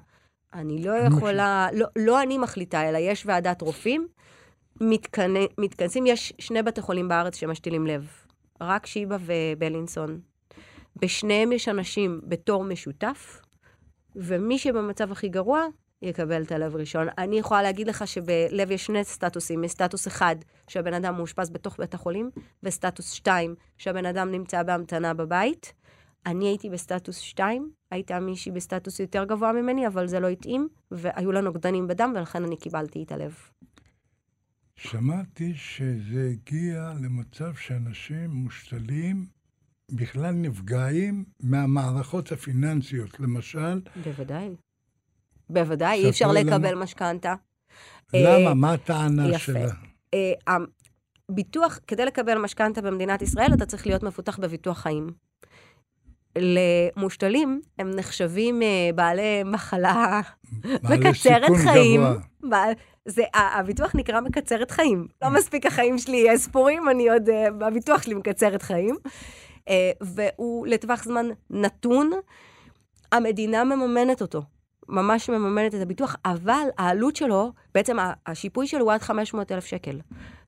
אני 0.54 0.84
לא 0.84 0.92
יכולה, 0.92 1.68
לא, 1.72 1.86
לא 1.96 2.22
אני 2.22 2.38
מחליטה, 2.38 2.88
אלא 2.88 2.98
יש 2.98 3.26
ועדת 3.26 3.62
רופאים, 3.62 4.08
מתכנ... 4.80 5.34
מתכנסים, 5.58 6.06
יש 6.06 6.32
שני 6.38 6.62
בתי 6.62 6.80
חולים 6.80 7.08
בארץ 7.08 7.36
שמשתילים 7.36 7.86
לב, 7.86 8.08
רק 8.60 8.86
שיבא 8.86 9.16
ובלינסון. 9.20 10.20
בשניהם 10.96 11.52
יש 11.52 11.68
אנשים 11.68 12.20
בתור 12.24 12.64
משותף, 12.64 13.42
ומי 14.16 14.58
שבמצב 14.58 15.12
הכי 15.12 15.28
גרוע, 15.28 15.66
יקבל 16.02 16.42
את 16.42 16.52
הלב 16.52 16.76
ראשון. 16.76 17.06
אני 17.18 17.38
יכולה 17.38 17.62
להגיד 17.62 17.88
לך 17.88 18.06
שבלב 18.06 18.70
יש 18.70 18.86
שני 18.86 19.04
סטטוסים, 19.04 19.68
סטטוס 19.68 20.06
אחד, 20.06 20.36
שהבן 20.68 20.94
אדם 20.94 21.16
מאושפז 21.16 21.50
בתוך 21.50 21.76
בית 21.78 21.94
החולים, 21.94 22.30
וסטטוס 22.62 23.12
שתיים, 23.12 23.54
שהבן 23.78 24.06
אדם 24.06 24.32
נמצא 24.32 24.62
בהמתנה 24.62 25.14
בבית. 25.14 25.72
אני 26.26 26.46
הייתי 26.46 26.70
בסטטוס 26.70 27.18
שתיים, 27.18 27.70
הייתה 27.90 28.20
מישהי 28.20 28.52
בסטטוס 28.52 29.00
יותר 29.00 29.24
גבוה 29.24 29.52
ממני, 29.52 29.86
אבל 29.86 30.06
זה 30.06 30.20
לא 30.20 30.28
התאים, 30.28 30.68
והיו 30.90 31.32
לה 31.32 31.40
נוגדנים 31.40 31.86
בדם, 31.86 32.12
ולכן 32.16 32.44
אני 32.44 32.56
קיבלתי 32.56 33.02
את 33.02 33.12
הלב. 33.12 33.34
שמעתי 34.76 35.54
שזה 35.54 36.30
הגיע 36.32 36.92
למצב 37.02 37.54
שאנשים 37.54 38.30
מושתלים 38.30 39.26
בכלל 39.90 40.32
נפגעים 40.32 41.24
מהמערכות 41.40 42.32
הפיננסיות. 42.32 43.20
למשל, 43.20 43.80
בוודאי. 44.04 44.56
בוודאי, 45.50 46.04
אי 46.04 46.10
אפשר. 46.10 46.32
לקבל 46.32 46.74
משכנתה. 46.74 47.34
למה? 48.14 48.48
אה, 48.48 48.54
מה 48.54 48.72
הטענה 48.72 49.28
יפה. 49.28 49.38
שלה? 49.38 49.72
אה, 50.14 50.56
ביטוח, 51.30 51.78
כדי 51.86 52.04
לקבל 52.04 52.38
משכנתה 52.38 52.82
במדינת 52.82 53.22
ישראל, 53.22 53.54
אתה 53.54 53.66
צריך 53.66 53.86
להיות 53.86 54.02
מפותח 54.02 54.38
בביטוח 54.38 54.78
חיים. 54.78 55.06
למושתלים, 56.38 57.60
הם 57.78 57.90
נחשבים 57.90 58.62
אה, 58.62 58.68
בעלי 58.94 59.42
מחלה 59.44 60.20
בעלי 60.82 60.96
מקצרת 61.10 61.42
סיכון 61.42 61.56
חיים. 61.58 62.00
גבוה. 62.00 62.14
בעל- 62.42 62.74
זה, 63.08 63.22
ה- 63.34 63.58
הביטוח 63.58 63.94
נקרא 63.94 64.20
מקצרת 64.20 64.70
חיים. 64.70 65.06
לא 65.22 65.30
מספיק 65.30 65.66
החיים 65.66 65.98
שלי 65.98 66.30
אה, 66.30 66.38
ספורים, 66.38 66.88
אני 66.88 67.08
עוד, 67.08 67.28
אה, 67.28 67.46
הביטוח 67.66 68.02
שלי 68.02 68.14
מקצרת 68.14 68.62
חיים. 68.62 68.96
אה, 69.68 69.90
והוא 70.00 70.66
לטווח 70.66 71.04
זמן 71.04 71.26
נתון, 71.50 72.10
המדינה 73.12 73.64
מממנת 73.64 74.20
אותו. 74.22 74.42
ממש 74.88 75.30
מממנת 75.30 75.74
את 75.74 75.80
הביטוח, 75.82 76.16
אבל 76.24 76.66
העלות 76.78 77.16
שלו, 77.16 77.52
בעצם 77.74 77.96
השיפוי 78.26 78.66
שלו 78.66 78.84
הוא 78.84 78.92
עד 78.92 79.02
500 79.02 79.52
אלף 79.52 79.64
שקל. 79.64 80.00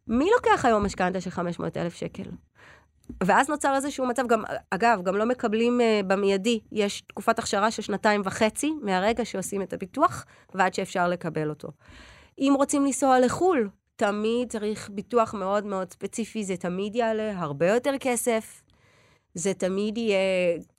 מי 0.08 0.26
לוקח 0.36 0.64
היום 0.64 0.84
משכנתה 0.84 1.20
של 1.20 1.30
500 1.30 1.76
אלף 1.76 1.94
שקל? 1.94 2.22
ואז 3.22 3.48
נוצר 3.48 3.74
איזשהו 3.74 4.06
מצב, 4.06 4.26
גם, 4.26 4.42
אגב, 4.70 5.02
גם 5.02 5.16
לא 5.16 5.26
מקבלים 5.26 5.80
uh, 5.80 6.06
במיידי, 6.06 6.60
יש 6.72 7.00
תקופת 7.00 7.38
הכשרה 7.38 7.70
של 7.70 7.82
שנתיים 7.82 8.22
וחצי 8.24 8.72
מהרגע 8.82 9.24
שעושים 9.24 9.62
את 9.62 9.72
הביטוח 9.72 10.24
ועד 10.54 10.74
שאפשר 10.74 11.08
לקבל 11.08 11.50
אותו. 11.50 11.68
אם 12.38 12.52
רוצים 12.56 12.84
לנסוע 12.84 13.20
לחו"ל, 13.20 13.68
תמיד 13.96 14.48
צריך 14.50 14.90
ביטוח 14.90 15.34
מאוד 15.34 15.66
מאוד 15.66 15.92
ספציפי, 15.92 16.44
זה 16.44 16.56
תמיד 16.56 16.96
יעלה 16.96 17.38
הרבה 17.38 17.68
יותר 17.68 17.92
כסף, 18.00 18.62
זה 19.34 19.54
תמיד 19.54 19.98
יהיה 19.98 20.18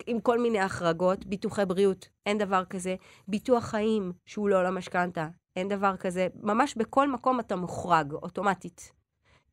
עם 0.08 0.20
כל 0.20 0.40
מיני 0.40 0.60
החרגות, 0.60 1.26
ביטוחי 1.26 1.66
בריאות, 1.66 2.10
אין 2.26 2.38
דבר 2.38 2.66
כזה. 2.66 2.96
ביטוח 3.28 3.64
חיים, 3.64 4.14
שהוא 4.26 4.50
לא 4.50 4.64
למשכנתה, 4.64 5.28
אין 5.56 5.68
דבר 5.68 5.98
כזה. 5.98 6.28
ממש 6.42 6.76
בכל 6.78 7.12
מקום 7.12 7.40
אתה 7.40 7.56
מוחרג, 7.56 8.14
אוטומטית. 8.14 8.92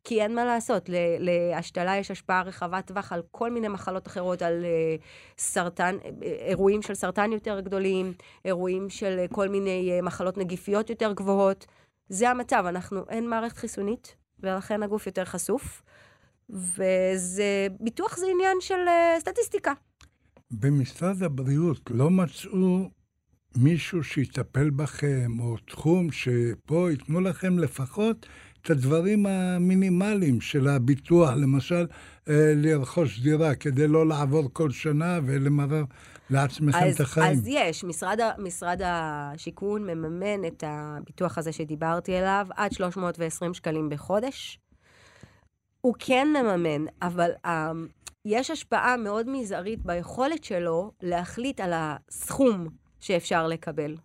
כי 0.04 0.22
אין 0.22 0.34
מה 0.34 0.44
לעשות, 0.44 0.90
להשתלה 1.18 1.96
יש 1.96 2.10
השפעה 2.10 2.42
רחבת 2.42 2.86
טווח 2.86 3.12
על 3.12 3.22
כל 3.30 3.50
מיני 3.50 3.68
מחלות 3.68 4.06
אחרות, 4.06 4.42
על 4.42 4.64
uh, 4.64 5.02
סרטן, 5.38 5.96
אה, 6.04 6.32
אירועים 6.48 6.82
של 6.82 6.94
סרטן 6.94 7.32
יותר 7.32 7.60
גדולים, 7.60 8.12
אירועים 8.44 8.90
של 8.90 9.24
uh, 9.24 9.34
כל 9.34 9.48
מיני 9.48 10.00
מחלות 10.02 10.38
נגיפיות 10.38 10.90
יותר 10.90 11.12
גבוהות. 11.12 11.66
זה 12.08 12.30
המצב, 12.30 12.64
אנחנו, 12.68 13.04
אין 13.08 13.28
מערכת 13.28 13.56
חיסונית, 13.56 14.16
ולכן 14.40 14.82
הגוף 14.82 15.06
יותר 15.06 15.24
חשוף. 15.24 15.82
וזה, 16.50 17.66
ביטוח 17.80 18.16
זה 18.16 18.26
עניין 18.34 18.56
של 18.60 18.80
סטטיסטיקה. 19.18 19.72
במשרד 20.50 21.22
הבריאות 21.22 21.90
לא 21.90 22.10
מצאו 22.10 22.90
מישהו 23.56 24.04
שיטפל 24.04 24.70
בכם, 24.70 25.40
או 25.40 25.56
תחום 25.56 26.12
שפה 26.12 26.88
ייתנו 26.90 27.20
לכם 27.20 27.58
לפחות 27.58 28.26
את 28.62 28.70
הדברים 28.70 29.26
המינימליים 29.26 30.40
של 30.40 30.68
הביטוח, 30.68 31.30
למשל, 31.30 31.86
אה, 32.28 32.52
לרכוש 32.56 33.20
דירה 33.20 33.54
כדי 33.54 33.88
לא 33.88 34.06
לעבור 34.06 34.48
כל 34.52 34.70
שנה 34.70 35.18
ולמרר 35.26 35.84
לעצמכם 36.30 36.78
אז, 36.78 36.94
את 36.94 37.00
החיים. 37.00 37.32
אז 37.32 37.44
יש, 37.46 37.84
משרד, 37.84 38.18
משרד 38.38 38.80
השיכון 38.84 39.86
מממן 39.86 40.44
את 40.46 40.64
הביטוח 40.66 41.38
הזה 41.38 41.52
שדיברתי 41.52 42.16
עליו 42.16 42.46
עד 42.56 42.72
320 42.72 43.54
שקלים 43.54 43.88
בחודש. 43.88 44.58
הוא 45.80 45.94
כן 45.98 46.28
מממן, 46.28 46.84
אבל 47.02 47.30
um, 47.46 47.48
יש 48.24 48.50
השפעה 48.50 48.96
מאוד 48.96 49.28
מזערית 49.28 49.86
ביכולת 49.86 50.44
שלו 50.44 50.92
להחליט 51.02 51.60
על 51.60 51.72
הסכום 51.74 52.68
שאפשר 53.00 53.46
לקבל. 53.46 53.96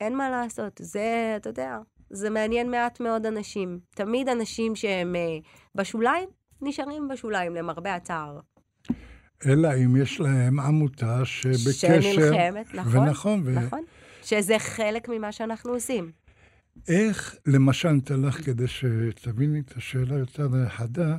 אין 0.00 0.16
מה 0.16 0.30
לעשות, 0.30 0.80
זה, 0.82 1.34
אתה 1.36 1.48
יודע, 1.48 1.78
זה 2.14 2.30
מעניין 2.30 2.70
מעט 2.70 3.00
מאוד 3.00 3.26
אנשים. 3.26 3.78
תמיד 3.94 4.28
אנשים 4.28 4.76
שהם 4.76 5.14
uh, 5.14 5.46
בשוליים, 5.74 6.28
נשארים 6.62 7.08
בשוליים, 7.08 7.54
למרבה 7.54 7.94
הצער. 7.94 8.40
אלא 9.46 9.68
אם 9.84 9.96
יש 9.96 10.20
להם 10.20 10.60
עמותה 10.60 11.24
שבקשר... 11.24 12.00
שנלחמת, 12.00 12.74
נכון, 12.74 12.96
ונכון, 12.98 13.42
ו... 13.44 13.54
נכון. 13.54 13.80
שזה 14.22 14.58
חלק 14.58 15.08
ממה 15.08 15.32
שאנחנו 15.32 15.72
עושים. 15.72 16.10
איך, 16.88 17.36
למשל, 17.46 18.00
תלך 18.00 18.44
כדי 18.46 18.66
שתביני 18.66 19.60
את 19.60 19.76
השאלה 19.76 20.18
יותר 20.18 20.48
חדה, 20.68 21.16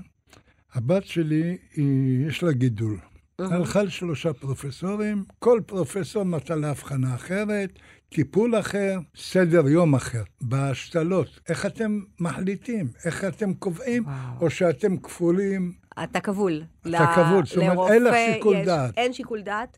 הבת 0.73 1.05
שלי, 1.05 1.57
היא, 1.75 2.27
יש 2.27 2.43
לה 2.43 2.51
גידול. 2.51 2.97
הלכה 3.39 3.83
לשלושה 3.83 4.33
פרופסורים, 4.33 5.23
כל 5.39 5.59
פרופסור 5.65 6.23
נתן 6.23 6.59
לה 6.59 6.69
הבחנה 6.69 7.15
אחרת, 7.15 7.69
טיפול 8.09 8.59
אחר, 8.59 8.97
סדר 9.15 9.67
יום 9.67 9.95
אחר. 9.95 10.23
בהשתלות, 10.41 11.39
איך 11.49 11.65
אתם 11.65 11.99
מחליטים? 12.19 12.87
איך 13.05 13.23
אתם 13.23 13.53
קובעים? 13.53 14.03
וואו. 14.05 14.15
או 14.41 14.49
שאתם 14.49 14.97
כפולים? 14.97 15.73
אתה 16.03 16.19
כבול. 16.19 16.63
אתה 16.81 17.13
כבול, 17.15 17.45
זאת 17.45 17.57
אומרת, 17.57 17.91
אין 17.91 18.03
לך 18.03 18.15
שיקול 18.33 18.55
יש- 18.55 18.65
דעת. 18.65 18.93
אין 18.97 19.13
שיקול 19.13 19.41
דעת. 19.41 19.77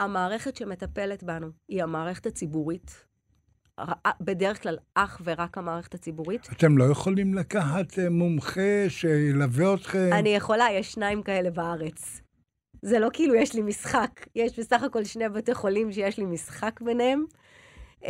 המערכת 0.00 0.56
שמטפלת 0.56 1.22
בנו 1.24 1.46
היא 1.68 1.82
המערכת 1.82 2.26
הציבורית. 2.26 3.04
ר- 3.80 3.92
בדרך 4.20 4.62
כלל 4.62 4.76
אך 4.94 5.20
ורק 5.24 5.58
המערכת 5.58 5.94
הציבורית. 5.94 6.48
אתם 6.52 6.78
לא 6.78 6.84
יכולים 6.84 7.34
לקחת 7.34 7.98
אה, 7.98 8.10
מומחה 8.10 8.60
שילווה 8.88 9.74
אתכם? 9.74 10.10
אני 10.12 10.28
יכולה, 10.28 10.64
יש 10.72 10.92
שניים 10.92 11.22
כאלה 11.22 11.50
בארץ. 11.50 12.20
זה 12.82 12.98
לא 12.98 13.08
כאילו 13.12 13.34
יש 13.34 13.54
לי 13.54 13.62
משחק, 13.62 14.26
יש 14.34 14.58
בסך 14.58 14.82
הכל 14.82 15.04
שני 15.04 15.28
בתי 15.28 15.54
חולים 15.54 15.92
שיש 15.92 16.18
לי 16.18 16.24
משחק 16.24 16.80
ביניהם. 16.80 17.24
Uh, 18.02 18.06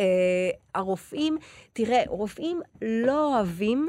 הרופאים, 0.75 1.39
תראה, 1.73 2.03
רופאים 2.09 2.61
לא 2.83 3.35
אוהבים 3.35 3.89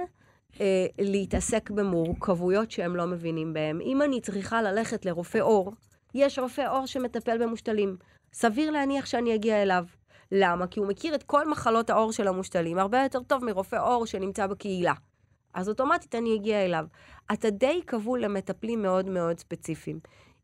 uh, 0.54 0.58
להתעסק 1.00 1.70
במורכבויות 1.70 2.72
שהם 2.72 2.96
לא 2.96 3.06
מבינים 3.06 3.54
בהם. 3.54 3.82
אם 3.82 4.02
אני 4.02 4.22
צריכה 4.22 4.62
ללכת 4.62 5.06
לרופא 5.06 5.38
עור, 5.38 5.74
יש 6.14 6.40
רופא 6.40 6.62
עור 6.70 6.86
שמטפל 6.86 7.44
במושתלים. 7.44 7.98
סביר 8.34 8.72
להניח 8.72 9.06
שאני 9.06 9.36
אגיע 9.36 9.62
אליו. 9.62 9.84
למה? 10.32 10.68
כי 10.68 10.80
הוא 10.80 10.88
מכיר 10.88 11.16
את 11.16 11.24
כל 11.24 11.50
מחלות 11.50 11.90
העור 11.90 12.12
של 12.12 12.28
המושתלים 12.28 12.78
הרבה 12.78 13.04
יותר 13.04 13.20
טוב 13.24 13.46
מרופא 13.46 13.76
עור 13.76 14.06
שנמצא 14.06 14.48
בקהילה. 14.48 14.94
אז 15.54 15.70
אוטומטית 15.70 16.16
אני 16.16 16.36
אגיע 16.36 16.66
אליו. 16.66 16.86
אתה 17.34 17.50
די 17.50 17.82
כבול 17.88 18.22
למטפלים 18.22 18.82
מאוד 18.82 19.10
מאוד 19.10 19.40
ספציפיים. 19.40 20.00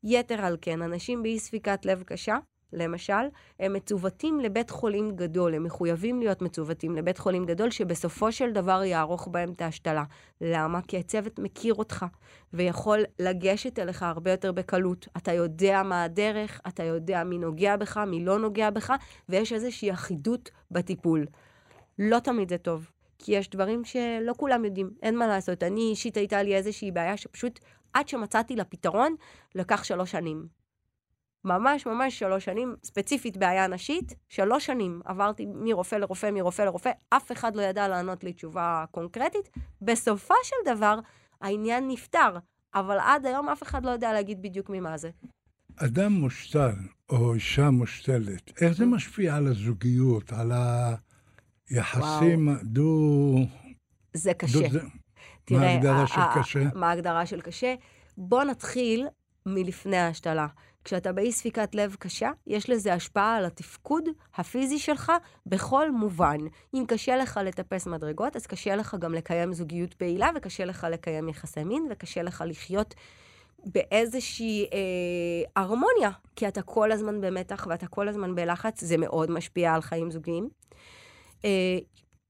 יתר 0.06 0.42
על 0.46 0.58
כן, 0.62 0.82
אנשים 0.82 1.24
באי 1.24 1.40
ספיקת 1.40 1.86
לב 1.86 2.04
קשה, 2.04 2.38
למשל, 2.74 3.14
הם 3.60 3.74
מצוותים 3.74 4.40
לבית 4.40 4.70
חולים 4.70 5.16
גדול, 5.16 5.54
הם 5.54 5.64
מחויבים 5.64 6.20
להיות 6.20 6.42
מצוותים 6.42 6.96
לבית 6.96 7.18
חולים 7.18 7.46
גדול, 7.46 7.72
שבסופו 7.72 8.32
של 8.32 8.52
דבר 8.52 8.84
יערוך 8.84 9.28
בהם 9.32 9.52
את 9.52 9.62
ההשתלה. 9.62 10.04
למה? 10.42 10.82
כי 10.82 10.98
הצוות 10.98 11.40
מכיר 11.40 11.74
אותך, 11.74 12.06
ויכול 12.54 13.04
לגשת 13.20 13.80
אליך 13.80 14.04
הרבה 14.04 14.32
יותר 14.32 14.52
בקלות. 14.52 15.08
אתה 15.18 15.34
יודע 15.34 15.84
מה 15.84 16.04
הדרך, 16.04 16.62
אתה 16.68 16.84
יודע 16.84 17.24
מי 17.24 17.38
נוגע 17.38 17.78
בך, 17.78 17.98
מי 17.98 18.26
לא 18.26 18.40
נוגע 18.40 18.70
בך, 18.70 18.94
ויש 19.30 19.54
איזושהי 19.54 19.92
אחידות 19.92 20.50
בטיפול. 20.72 21.26
לא 22.00 22.20
תמיד 22.20 22.50
זה 22.50 22.58
טוב, 22.58 22.90
כי 23.20 23.32
יש 23.36 23.50
דברים 23.50 23.84
שלא 23.84 24.34
כולם 24.38 24.66
יודעים, 24.66 24.90
אין 25.04 25.18
מה 25.18 25.28
לעשות. 25.28 25.64
אני 25.64 25.82
אישית 25.82 26.18
הייתה 26.18 26.44
לי 26.44 26.56
איזושהי 26.56 26.92
בעיה 26.92 27.18
שפשוט, 27.18 27.60
עד 27.96 28.08
שמצאתי 28.08 28.56
לה 28.56 28.64
פתרון, 28.64 29.16
לקח 29.56 29.84
שלוש 29.84 30.12
שנים. 30.12 30.48
ממש 31.44 31.86
ממש 31.86 32.20
שלוש 32.20 32.46
שנים, 32.46 32.76
ספציפית 32.84 33.38
בעיה 33.38 33.68
נשית, 33.68 34.16
שלוש 34.30 34.66
שנים 34.66 35.02
עברתי 35.06 35.46
מרופא 35.46 35.96
לרופא, 35.96 36.32
מרופא 36.32 36.62
לרופא, 36.62 36.92
אף 37.10 37.32
אחד 37.32 37.56
לא 37.56 37.62
ידע 37.62 37.88
לענות 37.88 38.24
לי 38.24 38.34
תשובה 38.34 38.86
קונקרטית. 38.92 39.50
בסופו 39.82 40.34
של 40.44 40.76
דבר, 40.76 41.00
העניין 41.42 41.88
נפתר, 41.88 42.38
אבל 42.76 42.98
עד 43.00 43.26
היום 43.26 43.50
אף 43.50 43.64
אחד 43.64 43.86
לא 43.86 43.90
יודע 43.90 44.14
להגיד 44.14 44.42
בדיוק 44.42 44.70
ממה 44.70 44.98
זה. 44.98 45.10
אדם 45.76 46.12
מושתל, 46.12 46.76
או 47.10 47.34
אישה 47.34 47.70
מושתלת, 47.70 48.62
איך 48.62 48.74
זה 48.74 48.86
משפיע 48.86 49.36
על 49.36 49.48
הזוגיות, 49.48 50.34
על 50.34 50.52
היחסים 51.70 52.50
דו... 52.64 53.36
זה 54.14 54.34
קשה. 54.34 54.68
דו... 54.68 54.80
תראה, 55.46 55.60
מה 55.60 55.68
ההגדרה 55.68 56.08
של 56.08 56.22
קשה? 56.36 56.64
מה 56.74 56.90
ההגדרה 56.90 57.26
של 57.26 57.42
קשה? 57.42 57.76
בוא 58.18 58.44
נתחיל 58.44 59.08
מלפני 59.46 59.98
ההשתלה. 59.98 60.48
כשאתה 60.84 61.12
באי 61.12 61.32
ספיקת 61.32 61.76
לב 61.76 61.96
קשה, 62.00 62.32
יש 62.48 62.70
לזה 62.70 62.94
השפעה 62.94 63.36
על 63.36 63.46
התפקוד 63.46 64.10
הפיזי 64.36 64.80
שלך 64.80 65.12
בכל 65.46 65.92
מובן. 65.92 66.38
אם 66.74 66.84
קשה 66.88 67.18
לך 67.18 67.40
לטפס 67.44 67.88
מדרגות, 67.88 68.36
אז 68.36 68.48
קשה 68.48 68.76
לך 68.76 68.96
גם 69.00 69.14
לקיים 69.14 69.54
זוגיות 69.54 69.94
פעילה, 69.94 70.30
וקשה 70.36 70.66
לך 70.66 70.88
לקיים 70.92 71.30
יחסי 71.30 71.64
מין, 71.64 71.88
וקשה 71.92 72.24
לך 72.24 72.44
לחיות 72.48 72.96
באיזושהי 73.66 74.66
אה, 74.74 75.62
הרמוניה, 75.62 76.10
כי 76.36 76.48
אתה 76.48 76.62
כל 76.62 76.92
הזמן 76.92 77.22
במתח 77.22 77.68
ואתה 77.70 77.88
כל 77.88 78.08
הזמן 78.08 78.36
בלחץ, 78.36 78.84
זה 78.84 78.98
מאוד 78.98 79.32
משפיע 79.32 79.74
על 79.74 79.82
חיים 79.82 80.12
זוגיים. 80.12 80.50
אה, 81.46 81.78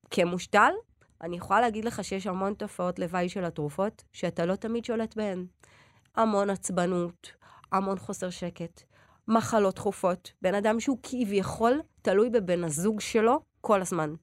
כמושתל, 0.09 0.71
אני 1.21 1.37
יכולה 1.37 1.61
להגיד 1.61 1.85
לך 1.85 2.03
שיש 2.03 2.27
המון 2.27 2.53
תופעות 2.53 2.99
לוואי 2.99 3.29
של 3.29 3.45
התרופות, 3.45 4.03
שאתה 4.13 4.45
לא 4.45 4.55
תמיד 4.55 4.85
שולט 4.85 5.15
בהן. 5.15 5.45
המון 6.15 6.49
עצבנות, 6.49 7.31
המון 7.71 7.99
חוסר 7.99 8.29
שקט, 8.29 8.81
מחלות 9.27 9.75
תכופות. 9.75 10.31
בן 10.41 10.55
אדם 10.55 10.79
שהוא 10.79 10.97
כביכול 11.03 11.81
תלוי 12.01 12.29
בבן 12.29 12.63
הזוג 12.63 12.99
שלו 12.99 13.39
כל 13.61 13.81
הזמן. 13.81 14.13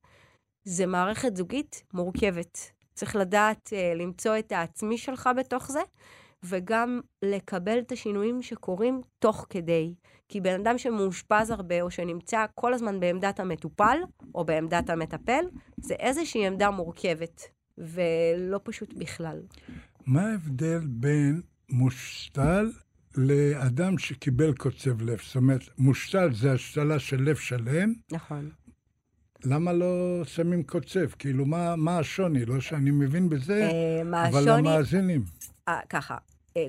זה 0.65 0.87
מערכת 0.87 1.37
זוגית 1.37 1.83
מורכבת. 1.93 2.59
צריך 2.95 3.17
לדעת 3.17 3.73
uh, 3.73 3.99
למצוא 3.99 4.39
את 4.39 4.53
העצמי 4.53 4.99
שלך 4.99 5.31
בתוך 5.37 5.71
זה, 5.73 5.81
וגם 6.45 7.01
לקבל 7.23 7.79
את 7.79 7.93
השינויים 7.93 8.43
שקורים 8.43 9.01
תוך 9.19 9.47
כדי. 9.51 9.95
כי 10.29 10.41
בן 10.41 10.61
אדם 10.61 10.79
שמאושפז 10.79 11.51
הרבה, 11.51 11.83
או 11.83 11.91
שנמצא 11.91 12.47
כל 12.55 12.75
הזמן 12.75 13.01
בעמדת 13.01 13.41
המטופל, 13.41 13.99
או 14.35 14.45
בעמדת 14.45 14.91
המטפל, 14.91 15.45
זה 15.77 15.95
איזושהי 15.95 16.47
עמדה 16.47 16.71
מורכבת, 16.71 17.43
ולא 17.79 18.61
פשוט 18.63 18.95
בכלל. 18.95 19.41
מה 20.07 20.27
ההבדל 20.27 20.81
בין 20.87 21.43
מושתל 21.71 22.71
לאדם 23.15 23.99
שקיבל 23.99 24.55
קוצב 24.55 25.03
לב? 25.03 25.19
זאת 25.27 25.37
אומרת, 25.37 25.63
מושתל 25.79 26.35
זה 26.35 26.53
השתלה 26.53 26.99
של 26.99 27.23
לב 27.23 27.37
שלם, 27.37 27.93
נכון. 28.13 28.51
למה 29.45 29.73
לא 29.73 30.23
שמים 30.25 30.63
קוצב? 30.63 31.11
כאילו, 31.19 31.47
מה, 31.47 31.77
מה 31.77 31.99
השוני? 31.99 32.45
לא 32.45 32.61
שאני 32.61 32.91
מבין 32.91 33.29
בזה, 33.29 33.63
אה, 33.63 34.29
אבל 34.29 34.39
השוני? 34.39 34.63
למאזינים. 34.63 35.25
אה, 35.69 35.81
ככה, 35.89 36.17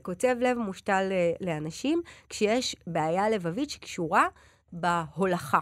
קוצב 0.01 0.35
לב 0.39 0.57
מושתל 0.57 1.09
אה, 1.11 1.31
לאנשים 1.41 2.01
כשיש 2.29 2.75
בעיה 2.87 3.29
לבבית 3.29 3.69
שקשורה 3.69 4.27
בהולכה. 4.71 5.59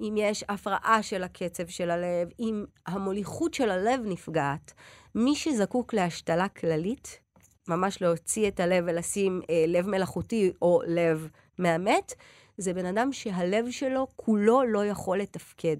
אם 0.00 0.14
יש 0.18 0.44
הפרעה 0.48 1.02
של 1.02 1.22
הקצב 1.22 1.66
של 1.66 1.90
הלב, 1.90 2.28
אם 2.40 2.64
המוליכות 2.86 3.54
של 3.54 3.70
הלב 3.70 4.00
נפגעת. 4.04 4.72
מי 5.14 5.34
שזקוק 5.34 5.94
להשתלה 5.94 6.48
כללית, 6.48 7.20
ממש 7.68 8.02
להוציא 8.02 8.48
את 8.48 8.60
הלב 8.60 8.84
ולשים 8.86 9.40
אה, 9.50 9.64
לב 9.68 9.86
מלאכותי 9.86 10.52
או 10.62 10.80
לב 10.86 11.28
מאמת, 11.58 12.12
זה 12.58 12.74
בן 12.74 12.86
אדם 12.86 13.12
שהלב 13.12 13.70
שלו 13.70 14.06
כולו 14.16 14.62
לא 14.64 14.84
יכול 14.86 15.18
לתפקד. 15.18 15.76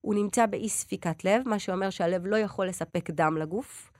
הוא 0.00 0.14
נמצא 0.14 0.46
באי 0.46 0.68
ספיקת 0.68 1.24
לב, 1.24 1.48
מה 1.48 1.58
שאומר 1.58 1.90
שהלב 1.90 2.26
לא 2.26 2.36
יכול 2.36 2.66
לספק 2.66 3.10
דם 3.10 3.36
לגוף, 3.36 3.92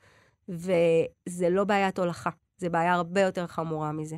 וזה 0.49 1.49
לא 1.51 1.65
בעיית 1.65 1.99
הולכה, 1.99 2.31
זה 2.59 2.69
בעיה 2.69 2.95
הרבה 2.95 3.21
יותר 3.21 3.47
חמורה 3.47 3.93
מזה. 3.93 4.17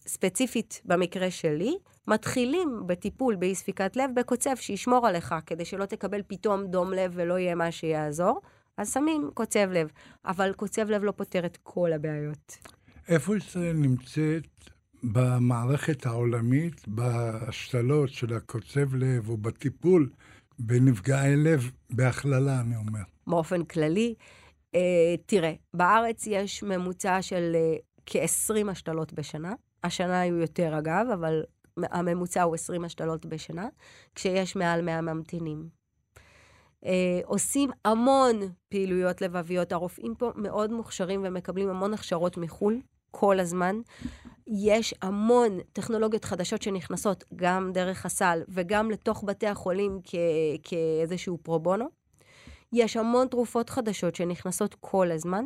ספציפית 0.00 0.80
במקרה 0.84 1.30
שלי, 1.30 1.76
מתחילים 2.08 2.82
בטיפול 2.86 3.36
באי 3.36 3.54
ספיקת 3.54 3.96
לב 3.96 4.10
בקוצב 4.16 4.56
שישמור 4.56 5.06
עליך, 5.06 5.34
כדי 5.46 5.64
שלא 5.64 5.84
תקבל 5.84 6.22
פתאום 6.26 6.66
דום 6.66 6.92
לב 6.92 7.12
ולא 7.14 7.38
יהיה 7.38 7.54
מה 7.54 7.72
שיעזור, 7.72 8.40
אז 8.76 8.92
שמים 8.92 9.30
קוצב 9.34 9.68
לב. 9.72 9.88
אבל 10.24 10.52
קוצב 10.52 10.90
לב 10.90 11.02
לא 11.04 11.12
פותר 11.16 11.46
את 11.46 11.58
כל 11.62 11.92
הבעיות. 11.92 12.56
איפה 13.08 13.36
ישראל 13.36 13.76
נמצאת 13.76 14.46
במערכת 15.02 16.06
העולמית, 16.06 16.88
בהשתלות 16.88 18.08
של 18.08 18.34
הקוצב 18.34 18.94
לב 18.94 19.28
או 19.28 19.36
בטיפול 19.36 20.10
בנפגעי 20.58 21.36
לב, 21.36 21.70
בהכללה, 21.90 22.60
אני 22.60 22.76
אומר? 22.76 23.02
באופן 23.26 23.64
כללי, 23.64 24.14
אה, 24.74 25.14
תראה, 25.26 25.52
בארץ 25.74 26.26
יש 26.26 26.62
ממוצע 26.62 27.22
של 27.22 27.52
אה, 27.54 27.76
כ-20 28.10 28.70
השתלות 28.70 29.12
בשנה. 29.12 29.54
השנה 29.84 30.20
היו 30.20 30.36
יותר 30.36 30.78
אגב, 30.78 31.06
אבל 31.14 31.42
הממוצע 31.76 32.42
הוא 32.42 32.54
20 32.54 32.84
השתלות 32.84 33.26
בשנה, 33.26 33.68
כשיש 34.14 34.56
מעל 34.56 34.82
100 34.82 35.00
ממתינים. 35.00 35.68
אה, 36.84 37.20
עושים 37.24 37.70
המון 37.84 38.40
פעילויות 38.68 39.20
לבביות. 39.22 39.72
הרופאים 39.72 40.14
פה 40.14 40.30
מאוד 40.34 40.72
מוכשרים 40.72 41.20
ומקבלים 41.24 41.68
המון 41.68 41.94
הכשרות 41.94 42.36
מחו"ל 42.36 42.80
כל 43.10 43.40
הזמן. 43.40 43.80
יש 44.46 44.94
המון 45.02 45.58
טכנולוגיות 45.72 46.24
חדשות 46.24 46.62
שנכנסות 46.62 47.24
גם 47.36 47.70
דרך 47.74 48.06
הסל 48.06 48.42
וגם 48.48 48.90
לתוך 48.90 49.24
בתי 49.26 49.46
החולים 49.46 50.00
כ- 50.04 50.14
כאיזשהו 50.62 51.38
פרו-בונו. 51.42 51.84
יש 52.72 52.96
המון 52.96 53.28
תרופות 53.28 53.70
חדשות 53.70 54.14
שנכנסות 54.14 54.76
כל 54.80 55.10
הזמן. 55.10 55.44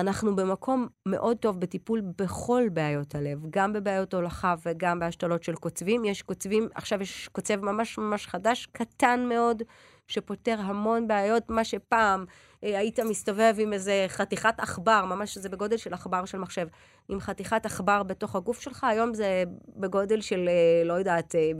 אנחנו 0.00 0.36
במקום 0.36 0.88
מאוד 1.06 1.36
טוב 1.36 1.60
בטיפול 1.60 2.02
בכל 2.18 2.62
בעיות 2.72 3.14
הלב, 3.14 3.38
גם 3.50 3.72
בבעיות 3.72 4.14
הולכה 4.14 4.54
וגם 4.66 4.98
בהשתלות 4.98 5.42
של 5.42 5.54
קוצבים. 5.54 6.04
יש 6.04 6.22
קוצבים, 6.22 6.68
עכשיו 6.74 7.02
יש 7.02 7.28
קוצב 7.32 7.64
ממש 7.64 7.98
ממש 7.98 8.26
חדש, 8.26 8.68
קטן 8.72 9.26
מאוד, 9.28 9.62
שפותר 10.08 10.56
המון 10.60 11.08
בעיות. 11.08 11.50
מה 11.50 11.64
שפעם 11.64 12.24
אה, 12.64 12.78
היית 12.78 13.00
מסתובב 13.00 13.54
עם 13.58 13.72
איזה 13.72 14.04
חתיכת 14.08 14.54
עכבר, 14.58 15.04
ממש 15.04 15.38
זה 15.38 15.48
בגודל 15.48 15.76
של 15.76 15.94
עכבר 15.94 16.24
של 16.24 16.38
מחשב, 16.38 16.66
עם 17.08 17.20
חתיכת 17.20 17.66
עכבר 17.66 18.02
בתוך 18.02 18.36
הגוף 18.36 18.60
שלך, 18.60 18.84
היום 18.84 19.14
זה 19.14 19.44
בגודל 19.76 20.20
של, 20.20 20.48
אה, 20.48 20.84
לא 20.84 20.92
יודעת, 20.92 21.34
אה, 21.34 21.50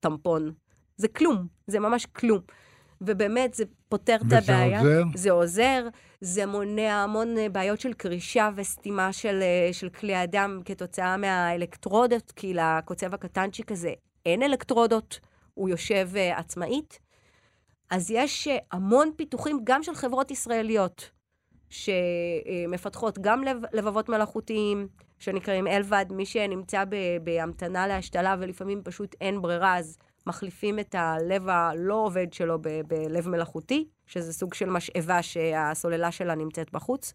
טמפון. 0.00 0.52
זה 0.96 1.08
כלום, 1.08 1.46
זה 1.66 1.80
ממש 1.80 2.06
כלום. 2.06 2.40
ובאמת, 3.06 3.54
זה 3.54 3.64
פותר 3.88 4.16
את 4.16 4.26
וזה 4.26 4.38
הבעיה. 4.38 4.80
עוזר? 4.80 5.02
זה 5.14 5.30
עוזר, 5.30 5.88
זה 6.20 6.46
מונע 6.46 7.02
המון 7.02 7.38
אה, 7.38 7.48
בעיות 7.48 7.80
של 7.80 7.92
קרישה 7.92 8.50
וסתימה 8.56 9.12
של, 9.12 9.42
אה, 9.42 9.72
של 9.72 9.88
כלי 9.88 10.14
הדם 10.14 10.60
כתוצאה 10.64 11.16
מהאלקטרודות, 11.16 12.32
כי 12.36 12.54
לקוצב 12.54 13.14
הקטנצ'יק 13.14 13.72
הזה 13.72 13.92
אין 14.26 14.42
אלקטרודות, 14.42 15.20
הוא 15.54 15.68
יושב 15.68 16.08
uh, 16.14 16.38
עצמאית. 16.38 16.98
אז 17.90 18.10
יש 18.10 18.48
uh, 18.48 18.50
המון 18.72 19.10
פיתוחים, 19.16 19.60
גם 19.64 19.82
של 19.82 19.94
חברות 19.94 20.30
ישראליות, 20.30 21.10
שמפתחות 21.70 23.18
גם 23.18 23.44
לב, 23.44 23.56
לבבות 23.72 24.08
מלאכותיים, 24.08 24.88
שנקראים 25.18 25.66
אלבד, 25.66 26.06
מי 26.10 26.26
שנמצא 26.26 26.84
ב, 26.88 26.96
בהמתנה 27.22 27.86
להשתלה 27.86 28.36
ולפעמים 28.38 28.82
פשוט 28.84 29.16
אין 29.20 29.42
ברירה, 29.42 29.78
אז 29.78 29.98
מחליפים 30.26 30.78
את 30.78 30.94
הלב 30.94 31.48
הלא 31.48 31.94
עובד 31.94 32.32
שלו 32.32 32.58
ב- 32.60 32.80
בלב 32.86 33.28
מלאכותי, 33.28 33.88
שזה 34.06 34.32
סוג 34.32 34.54
של 34.54 34.70
משאבה 34.70 35.22
שהסוללה 35.22 36.12
שלה 36.12 36.34
נמצאת 36.34 36.72
בחוץ. 36.72 37.14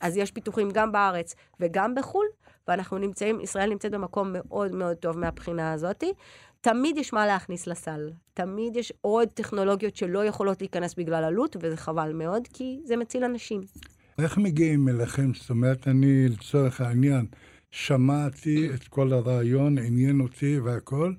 אז 0.00 0.16
יש 0.16 0.30
פיתוחים 0.30 0.70
גם 0.70 0.92
בארץ 0.92 1.34
וגם 1.60 1.94
בחו"ל, 1.94 2.26
ואנחנו 2.68 2.98
נמצאים, 2.98 3.40
ישראל 3.40 3.70
נמצאת 3.70 3.92
במקום 3.92 4.28
מאוד 4.32 4.74
מאוד 4.74 4.96
טוב 4.96 5.18
מהבחינה 5.18 5.72
הזאת. 5.72 6.04
תמיד 6.60 6.98
יש 6.98 7.12
מה 7.12 7.26
להכניס 7.26 7.66
לסל. 7.66 8.10
תמיד 8.34 8.76
יש 8.76 8.92
עוד 9.00 9.28
טכנולוגיות 9.28 9.96
שלא 9.96 10.24
יכולות 10.24 10.60
להיכנס 10.60 10.94
בגלל 10.94 11.24
עלות, 11.24 11.56
וזה 11.60 11.76
חבל 11.76 12.12
מאוד, 12.12 12.48
כי 12.52 12.80
זה 12.84 12.96
מציל 12.96 13.24
אנשים. 13.24 13.60
איך 14.18 14.38
מגיעים 14.38 14.88
אליכם? 14.88 15.34
זאת 15.34 15.50
אומרת, 15.50 15.88
אני, 15.88 16.28
לצורך 16.28 16.80
העניין, 16.80 17.26
שמעתי 17.70 18.70
את 18.74 18.88
כל 18.88 19.12
הרעיון, 19.12 19.78
עניין 19.78 20.20
אותי 20.20 20.58
והכל. 20.58 21.12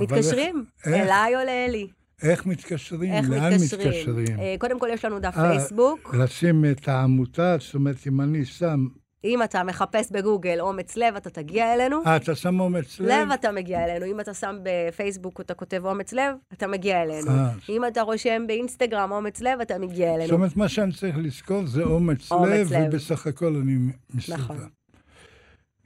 מתקשרים? 0.00 0.64
איך, 0.84 0.94
איך, 0.94 1.06
אליי 1.06 1.36
או 1.36 1.40
לאלי? 1.40 1.88
איך 2.22 2.46
מתקשרים? 2.46 3.12
איך 3.12 3.30
לאן 3.30 3.52
מתקשרים? 3.52 3.88
מתקשרים? 3.88 4.40
אה, 4.40 4.54
קודם 4.58 4.78
כל, 4.78 4.88
יש 4.92 5.04
לנו 5.04 5.18
דף 5.18 5.38
אה, 5.38 5.50
פייסבוק. 5.50 6.14
לשים 6.14 6.64
את 6.64 6.88
העמותה, 6.88 7.56
זאת 7.60 7.74
אומרת, 7.74 7.96
אם 8.06 8.20
אני 8.20 8.44
שם... 8.44 8.86
אם 9.24 9.42
אתה 9.42 9.64
מחפש 9.64 10.12
בגוגל 10.12 10.60
אומץ 10.60 10.96
לב, 10.96 11.16
אתה 11.16 11.30
תגיע 11.30 11.74
אלינו. 11.74 12.02
אה, 12.06 12.16
אתה 12.16 12.34
שם 12.34 12.60
אומץ 12.60 13.00
לב? 13.00 13.08
לב 13.08 13.32
אתה 13.32 13.52
מגיע 13.52 13.84
אלינו. 13.84 14.06
אם 14.06 14.20
אתה 14.20 14.34
שם 14.34 14.56
בפייסבוק, 14.62 15.40
אתה 15.40 15.54
כותב 15.54 15.82
אומץ 15.84 16.12
לב, 16.12 16.34
אתה 16.52 16.66
מגיע 16.66 17.02
אלינו. 17.02 17.30
אה. 17.30 17.50
אם 17.68 17.84
אתה 17.84 18.02
רושם 18.02 18.42
באינסטגרם 18.46 19.12
אומץ 19.12 19.40
לב, 19.40 19.60
אתה 19.60 19.78
מגיע 19.78 20.08
זאת 20.08 20.16
אלינו. 20.16 20.32
אומרת, 20.34 20.56
מה 20.56 20.68
שאני 20.68 20.92
צריך 20.92 21.16
לזכור 21.18 21.66
זה 21.66 21.82
אומץ 21.82 22.32
אומץ 22.32 22.48
לב, 22.48 22.72
לב. 22.72 22.88
ובסך 22.88 23.26
הכל 23.26 23.56
אני 23.56 23.76
מסתדר. 24.14 24.36
נכון. 24.36 24.79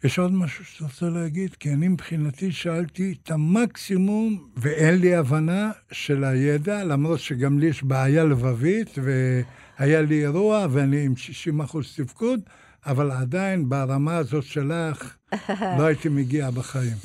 יש 0.05 0.19
עוד 0.19 0.33
משהו 0.33 0.65
שאתה 0.65 0.85
רוצה 0.85 1.07
להגיד? 1.09 1.55
כי 1.55 1.73
אני 1.73 1.89
מבחינתי 1.89 2.53
שאלתי 2.53 3.15
את 3.23 3.31
המקסימום, 3.31 4.49
ואין 4.57 4.95
לי 4.95 5.15
הבנה 5.15 5.73
של 5.93 6.25
הידע, 6.25 6.85
למרות 6.85 7.21
שגם 7.21 7.59
לי 7.59 7.67
יש 7.67 7.83
בעיה 7.83 8.25
לבבית, 8.25 8.99
והיה 9.03 10.03
לי 10.03 10.23
אירוע, 10.23 10.67
ואני 10.71 11.05
עם 11.05 11.17
60 11.17 11.61
אחוז 11.61 11.97
תפקוד, 11.97 12.41
אבל 12.87 13.11
עדיין 13.11 13.69
ברמה 13.69 14.17
הזאת 14.17 14.45
שלך 14.45 15.17
לא 15.79 15.83
הייתי 15.83 16.09
מגיע 16.09 16.51
בחיים. 16.51 16.97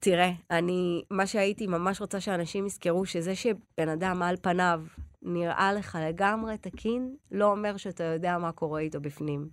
תראה, 0.00 0.30
אני, 0.50 1.02
מה 1.10 1.26
שהייתי 1.26 1.66
ממש 1.66 2.00
רוצה 2.00 2.20
שאנשים 2.20 2.66
יזכרו, 2.66 3.06
שזה 3.06 3.34
שבן 3.34 3.88
אדם 3.92 4.22
על 4.22 4.36
פניו 4.42 4.82
נראה 5.22 5.72
לך 5.72 5.98
לגמרי 6.08 6.58
תקין, 6.58 7.14
לא 7.30 7.50
אומר 7.50 7.76
שאתה 7.76 8.04
יודע 8.04 8.38
מה 8.38 8.52
קורה 8.52 8.80
איתו 8.80 9.00
בפנים. 9.00 9.48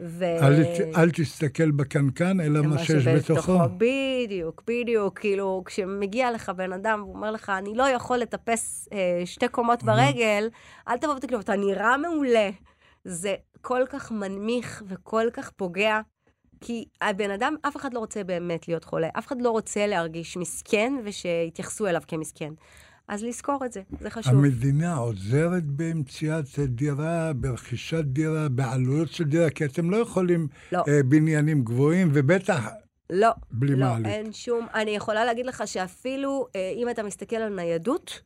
ו... 0.00 0.24
אל, 0.24 0.64
אל 0.96 1.10
תסתכל 1.10 1.70
בקנקן, 1.70 2.40
אלא 2.40 2.62
מה 2.62 2.78
שיש 2.78 3.06
בתוכו. 3.06 3.58
בדיוק, 3.76 4.62
בדיוק. 4.66 5.18
כאילו, 5.18 5.62
כשמגיע 5.66 6.32
לך 6.32 6.48
בן 6.48 6.72
אדם 6.72 7.04
ואומר 7.06 7.30
לך, 7.30 7.52
אני 7.58 7.74
לא 7.74 7.88
יכול 7.88 8.18
לטפס 8.18 8.88
אה, 8.92 9.22
שתי 9.24 9.48
קומות 9.48 9.82
ברגל, 9.82 10.48
אל 10.88 10.96
תבוא 10.96 11.14
ותקלוב, 11.14 11.40
אתה 11.40 11.56
נראה 11.56 11.96
מעולה. 11.96 12.50
זה 13.04 13.34
כל 13.60 13.82
כך 13.90 14.12
מנמיך 14.12 14.82
וכל 14.86 15.26
כך 15.32 15.50
פוגע. 15.50 16.00
כי 16.60 16.84
הבן 17.00 17.30
אדם, 17.30 17.54
אף 17.68 17.76
אחד 17.76 17.94
לא 17.94 17.98
רוצה 17.98 18.24
באמת 18.24 18.68
להיות 18.68 18.84
חולה, 18.84 19.08
אף 19.18 19.26
אחד 19.26 19.40
לא 19.40 19.50
רוצה 19.50 19.86
להרגיש 19.86 20.36
מסכן 20.36 20.92
ושיתייחסו 21.04 21.86
אליו 21.86 22.02
כמסכן. 22.08 22.52
אז 23.08 23.24
לזכור 23.24 23.64
את 23.64 23.72
זה, 23.72 23.82
זה 24.00 24.10
חשוב. 24.10 24.34
המדינה 24.34 24.96
עוזרת 24.96 25.64
במציאת 25.64 26.58
דירה, 26.58 27.32
ברכישת 27.32 28.04
דירה, 28.04 28.48
בעלויות 28.48 29.08
של 29.08 29.24
דירה, 29.24 29.50
כי 29.50 29.64
אתם 29.64 29.90
לא 29.90 29.96
יכולים 29.96 30.48
לא. 30.72 30.82
אה, 30.88 31.02
בניינים 31.02 31.64
גבוהים, 31.64 32.10
ובטח 32.14 32.68
לא, 33.10 33.30
בלי 33.50 33.74
לא, 33.74 33.86
מעלית. 33.86 34.06
לא, 34.06 34.10
אין 34.10 34.32
שום... 34.32 34.66
אני 34.74 34.90
יכולה 34.90 35.24
להגיד 35.24 35.46
לך 35.46 35.62
שאפילו 35.66 36.46
אה, 36.56 36.72
אם 36.76 36.90
אתה 36.90 37.02
מסתכל 37.02 37.36
על 37.36 37.54
ניידות, 37.54 38.20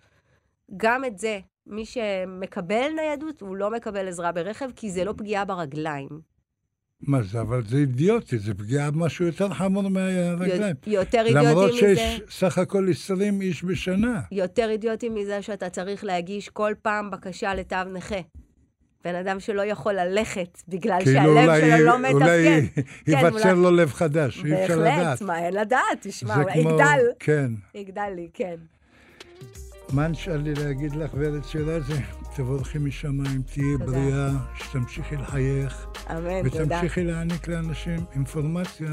גם 0.76 1.04
את 1.04 1.18
זה, 1.18 1.40
מי 1.66 1.84
שמקבל 1.86 2.88
ניידות, 2.96 3.40
הוא 3.40 3.56
לא 3.56 3.70
מקבל 3.70 4.08
עזרה 4.08 4.32
ברכב, 4.32 4.70
כי 4.76 4.90
זה 4.90 5.04
לא 5.04 5.14
פגיעה 5.16 5.44
ברגליים. 5.44 6.31
מה 7.02 7.22
זה? 7.22 7.40
אבל 7.40 7.62
זה 7.68 7.76
אידיוטי, 7.76 8.38
זה 8.38 8.54
פגיעה 8.54 8.90
במשהו 8.90 9.26
יותר 9.26 9.48
חמור 9.48 9.88
מהרגליים. 9.88 10.76
יותר 10.86 11.18
אידיוטי 11.18 11.40
מזה... 11.40 11.50
למרות 11.50 11.72
שיש 11.74 12.20
סך 12.30 12.58
הכל 12.58 12.86
20 12.90 13.40
איש 13.40 13.64
בשנה. 13.64 14.20
יותר 14.32 14.70
אידיוטי 14.70 15.08
מזה 15.08 15.42
שאתה 15.42 15.70
צריך 15.70 16.04
להגיש 16.04 16.48
כל 16.48 16.72
פעם 16.82 17.10
בקשה 17.10 17.54
לתו 17.54 17.76
נכה. 17.92 18.20
בן 19.04 19.14
אדם 19.14 19.40
שלא 19.40 19.62
יכול 19.62 19.92
ללכת 19.92 20.62
בגלל 20.68 20.98
כאילו 21.04 21.20
שהלב 21.20 21.48
אולי, 21.48 21.60
שלו 21.60 21.86
לא 21.86 21.98
מתפקד. 21.98 22.14
אולי 22.14 22.68
כן, 22.74 22.82
ייווצר 23.06 23.54
לו 23.54 23.70
לב 23.70 23.92
חדש, 23.92 24.44
אי 24.44 24.62
אפשר 24.62 24.76
לדעת. 24.76 24.98
בהחלט, 24.98 25.22
מה, 25.22 25.38
אין 25.38 25.54
לדעת, 25.54 25.82
תשמע, 26.00 26.42
יגדל. 26.54 27.00
כן. 27.18 27.50
יגדל 27.74 28.12
לי, 28.16 28.28
כן. 28.34 28.56
מה 29.92 30.08
נשאר 30.08 30.36
לי 30.36 30.54
להגיד 30.54 30.96
לך, 30.96 31.10
ורד 31.14 31.44
שירזי? 31.44 32.02
תבורכי 32.36 32.78
משמיים, 32.78 33.42
תהיי 33.42 33.76
בריאה, 33.76 34.30
שתמשיכי 34.54 35.16
לחייך. 35.16 35.86
אמן, 36.10 36.48
תודה. 36.50 36.64
ותמשיכי 36.64 37.04
להעניק 37.04 37.48
לאנשים 37.48 37.98
אינפורמציה 38.14 38.88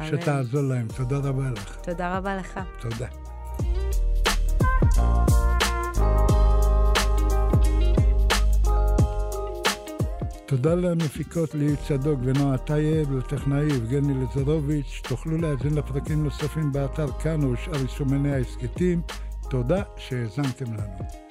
אמן. 0.00 0.06
שתעזור 0.06 0.62
להם. 0.62 0.86
תודה 0.96 1.16
רבה 1.16 1.50
לך. 1.50 1.76
תודה 1.82 2.18
רבה 2.18 2.36
לך. 2.36 2.60
תודה. 2.80 3.06
תודה 10.46 10.74
למפיקות 10.74 11.54
ליהי 11.54 11.76
צדוק 11.88 12.20
ונועה 12.24 12.58
טייב, 12.58 13.12
לטכנאי 13.12 13.64
יבגני 13.64 14.14
לזרוביץ'. 14.14 15.00
תוכלו 15.08 15.38
להאזין 15.38 15.74
לפרקים 15.74 16.24
נוספים 16.24 16.72
באתר 16.72 17.06
כאן 17.12 17.44
ובשאר 17.44 17.76
יישומני 17.76 18.34
ההסכתים. 18.34 19.00
תודה 19.54 19.82
שהאזנתם 19.96 20.74
לנו. 20.74 21.23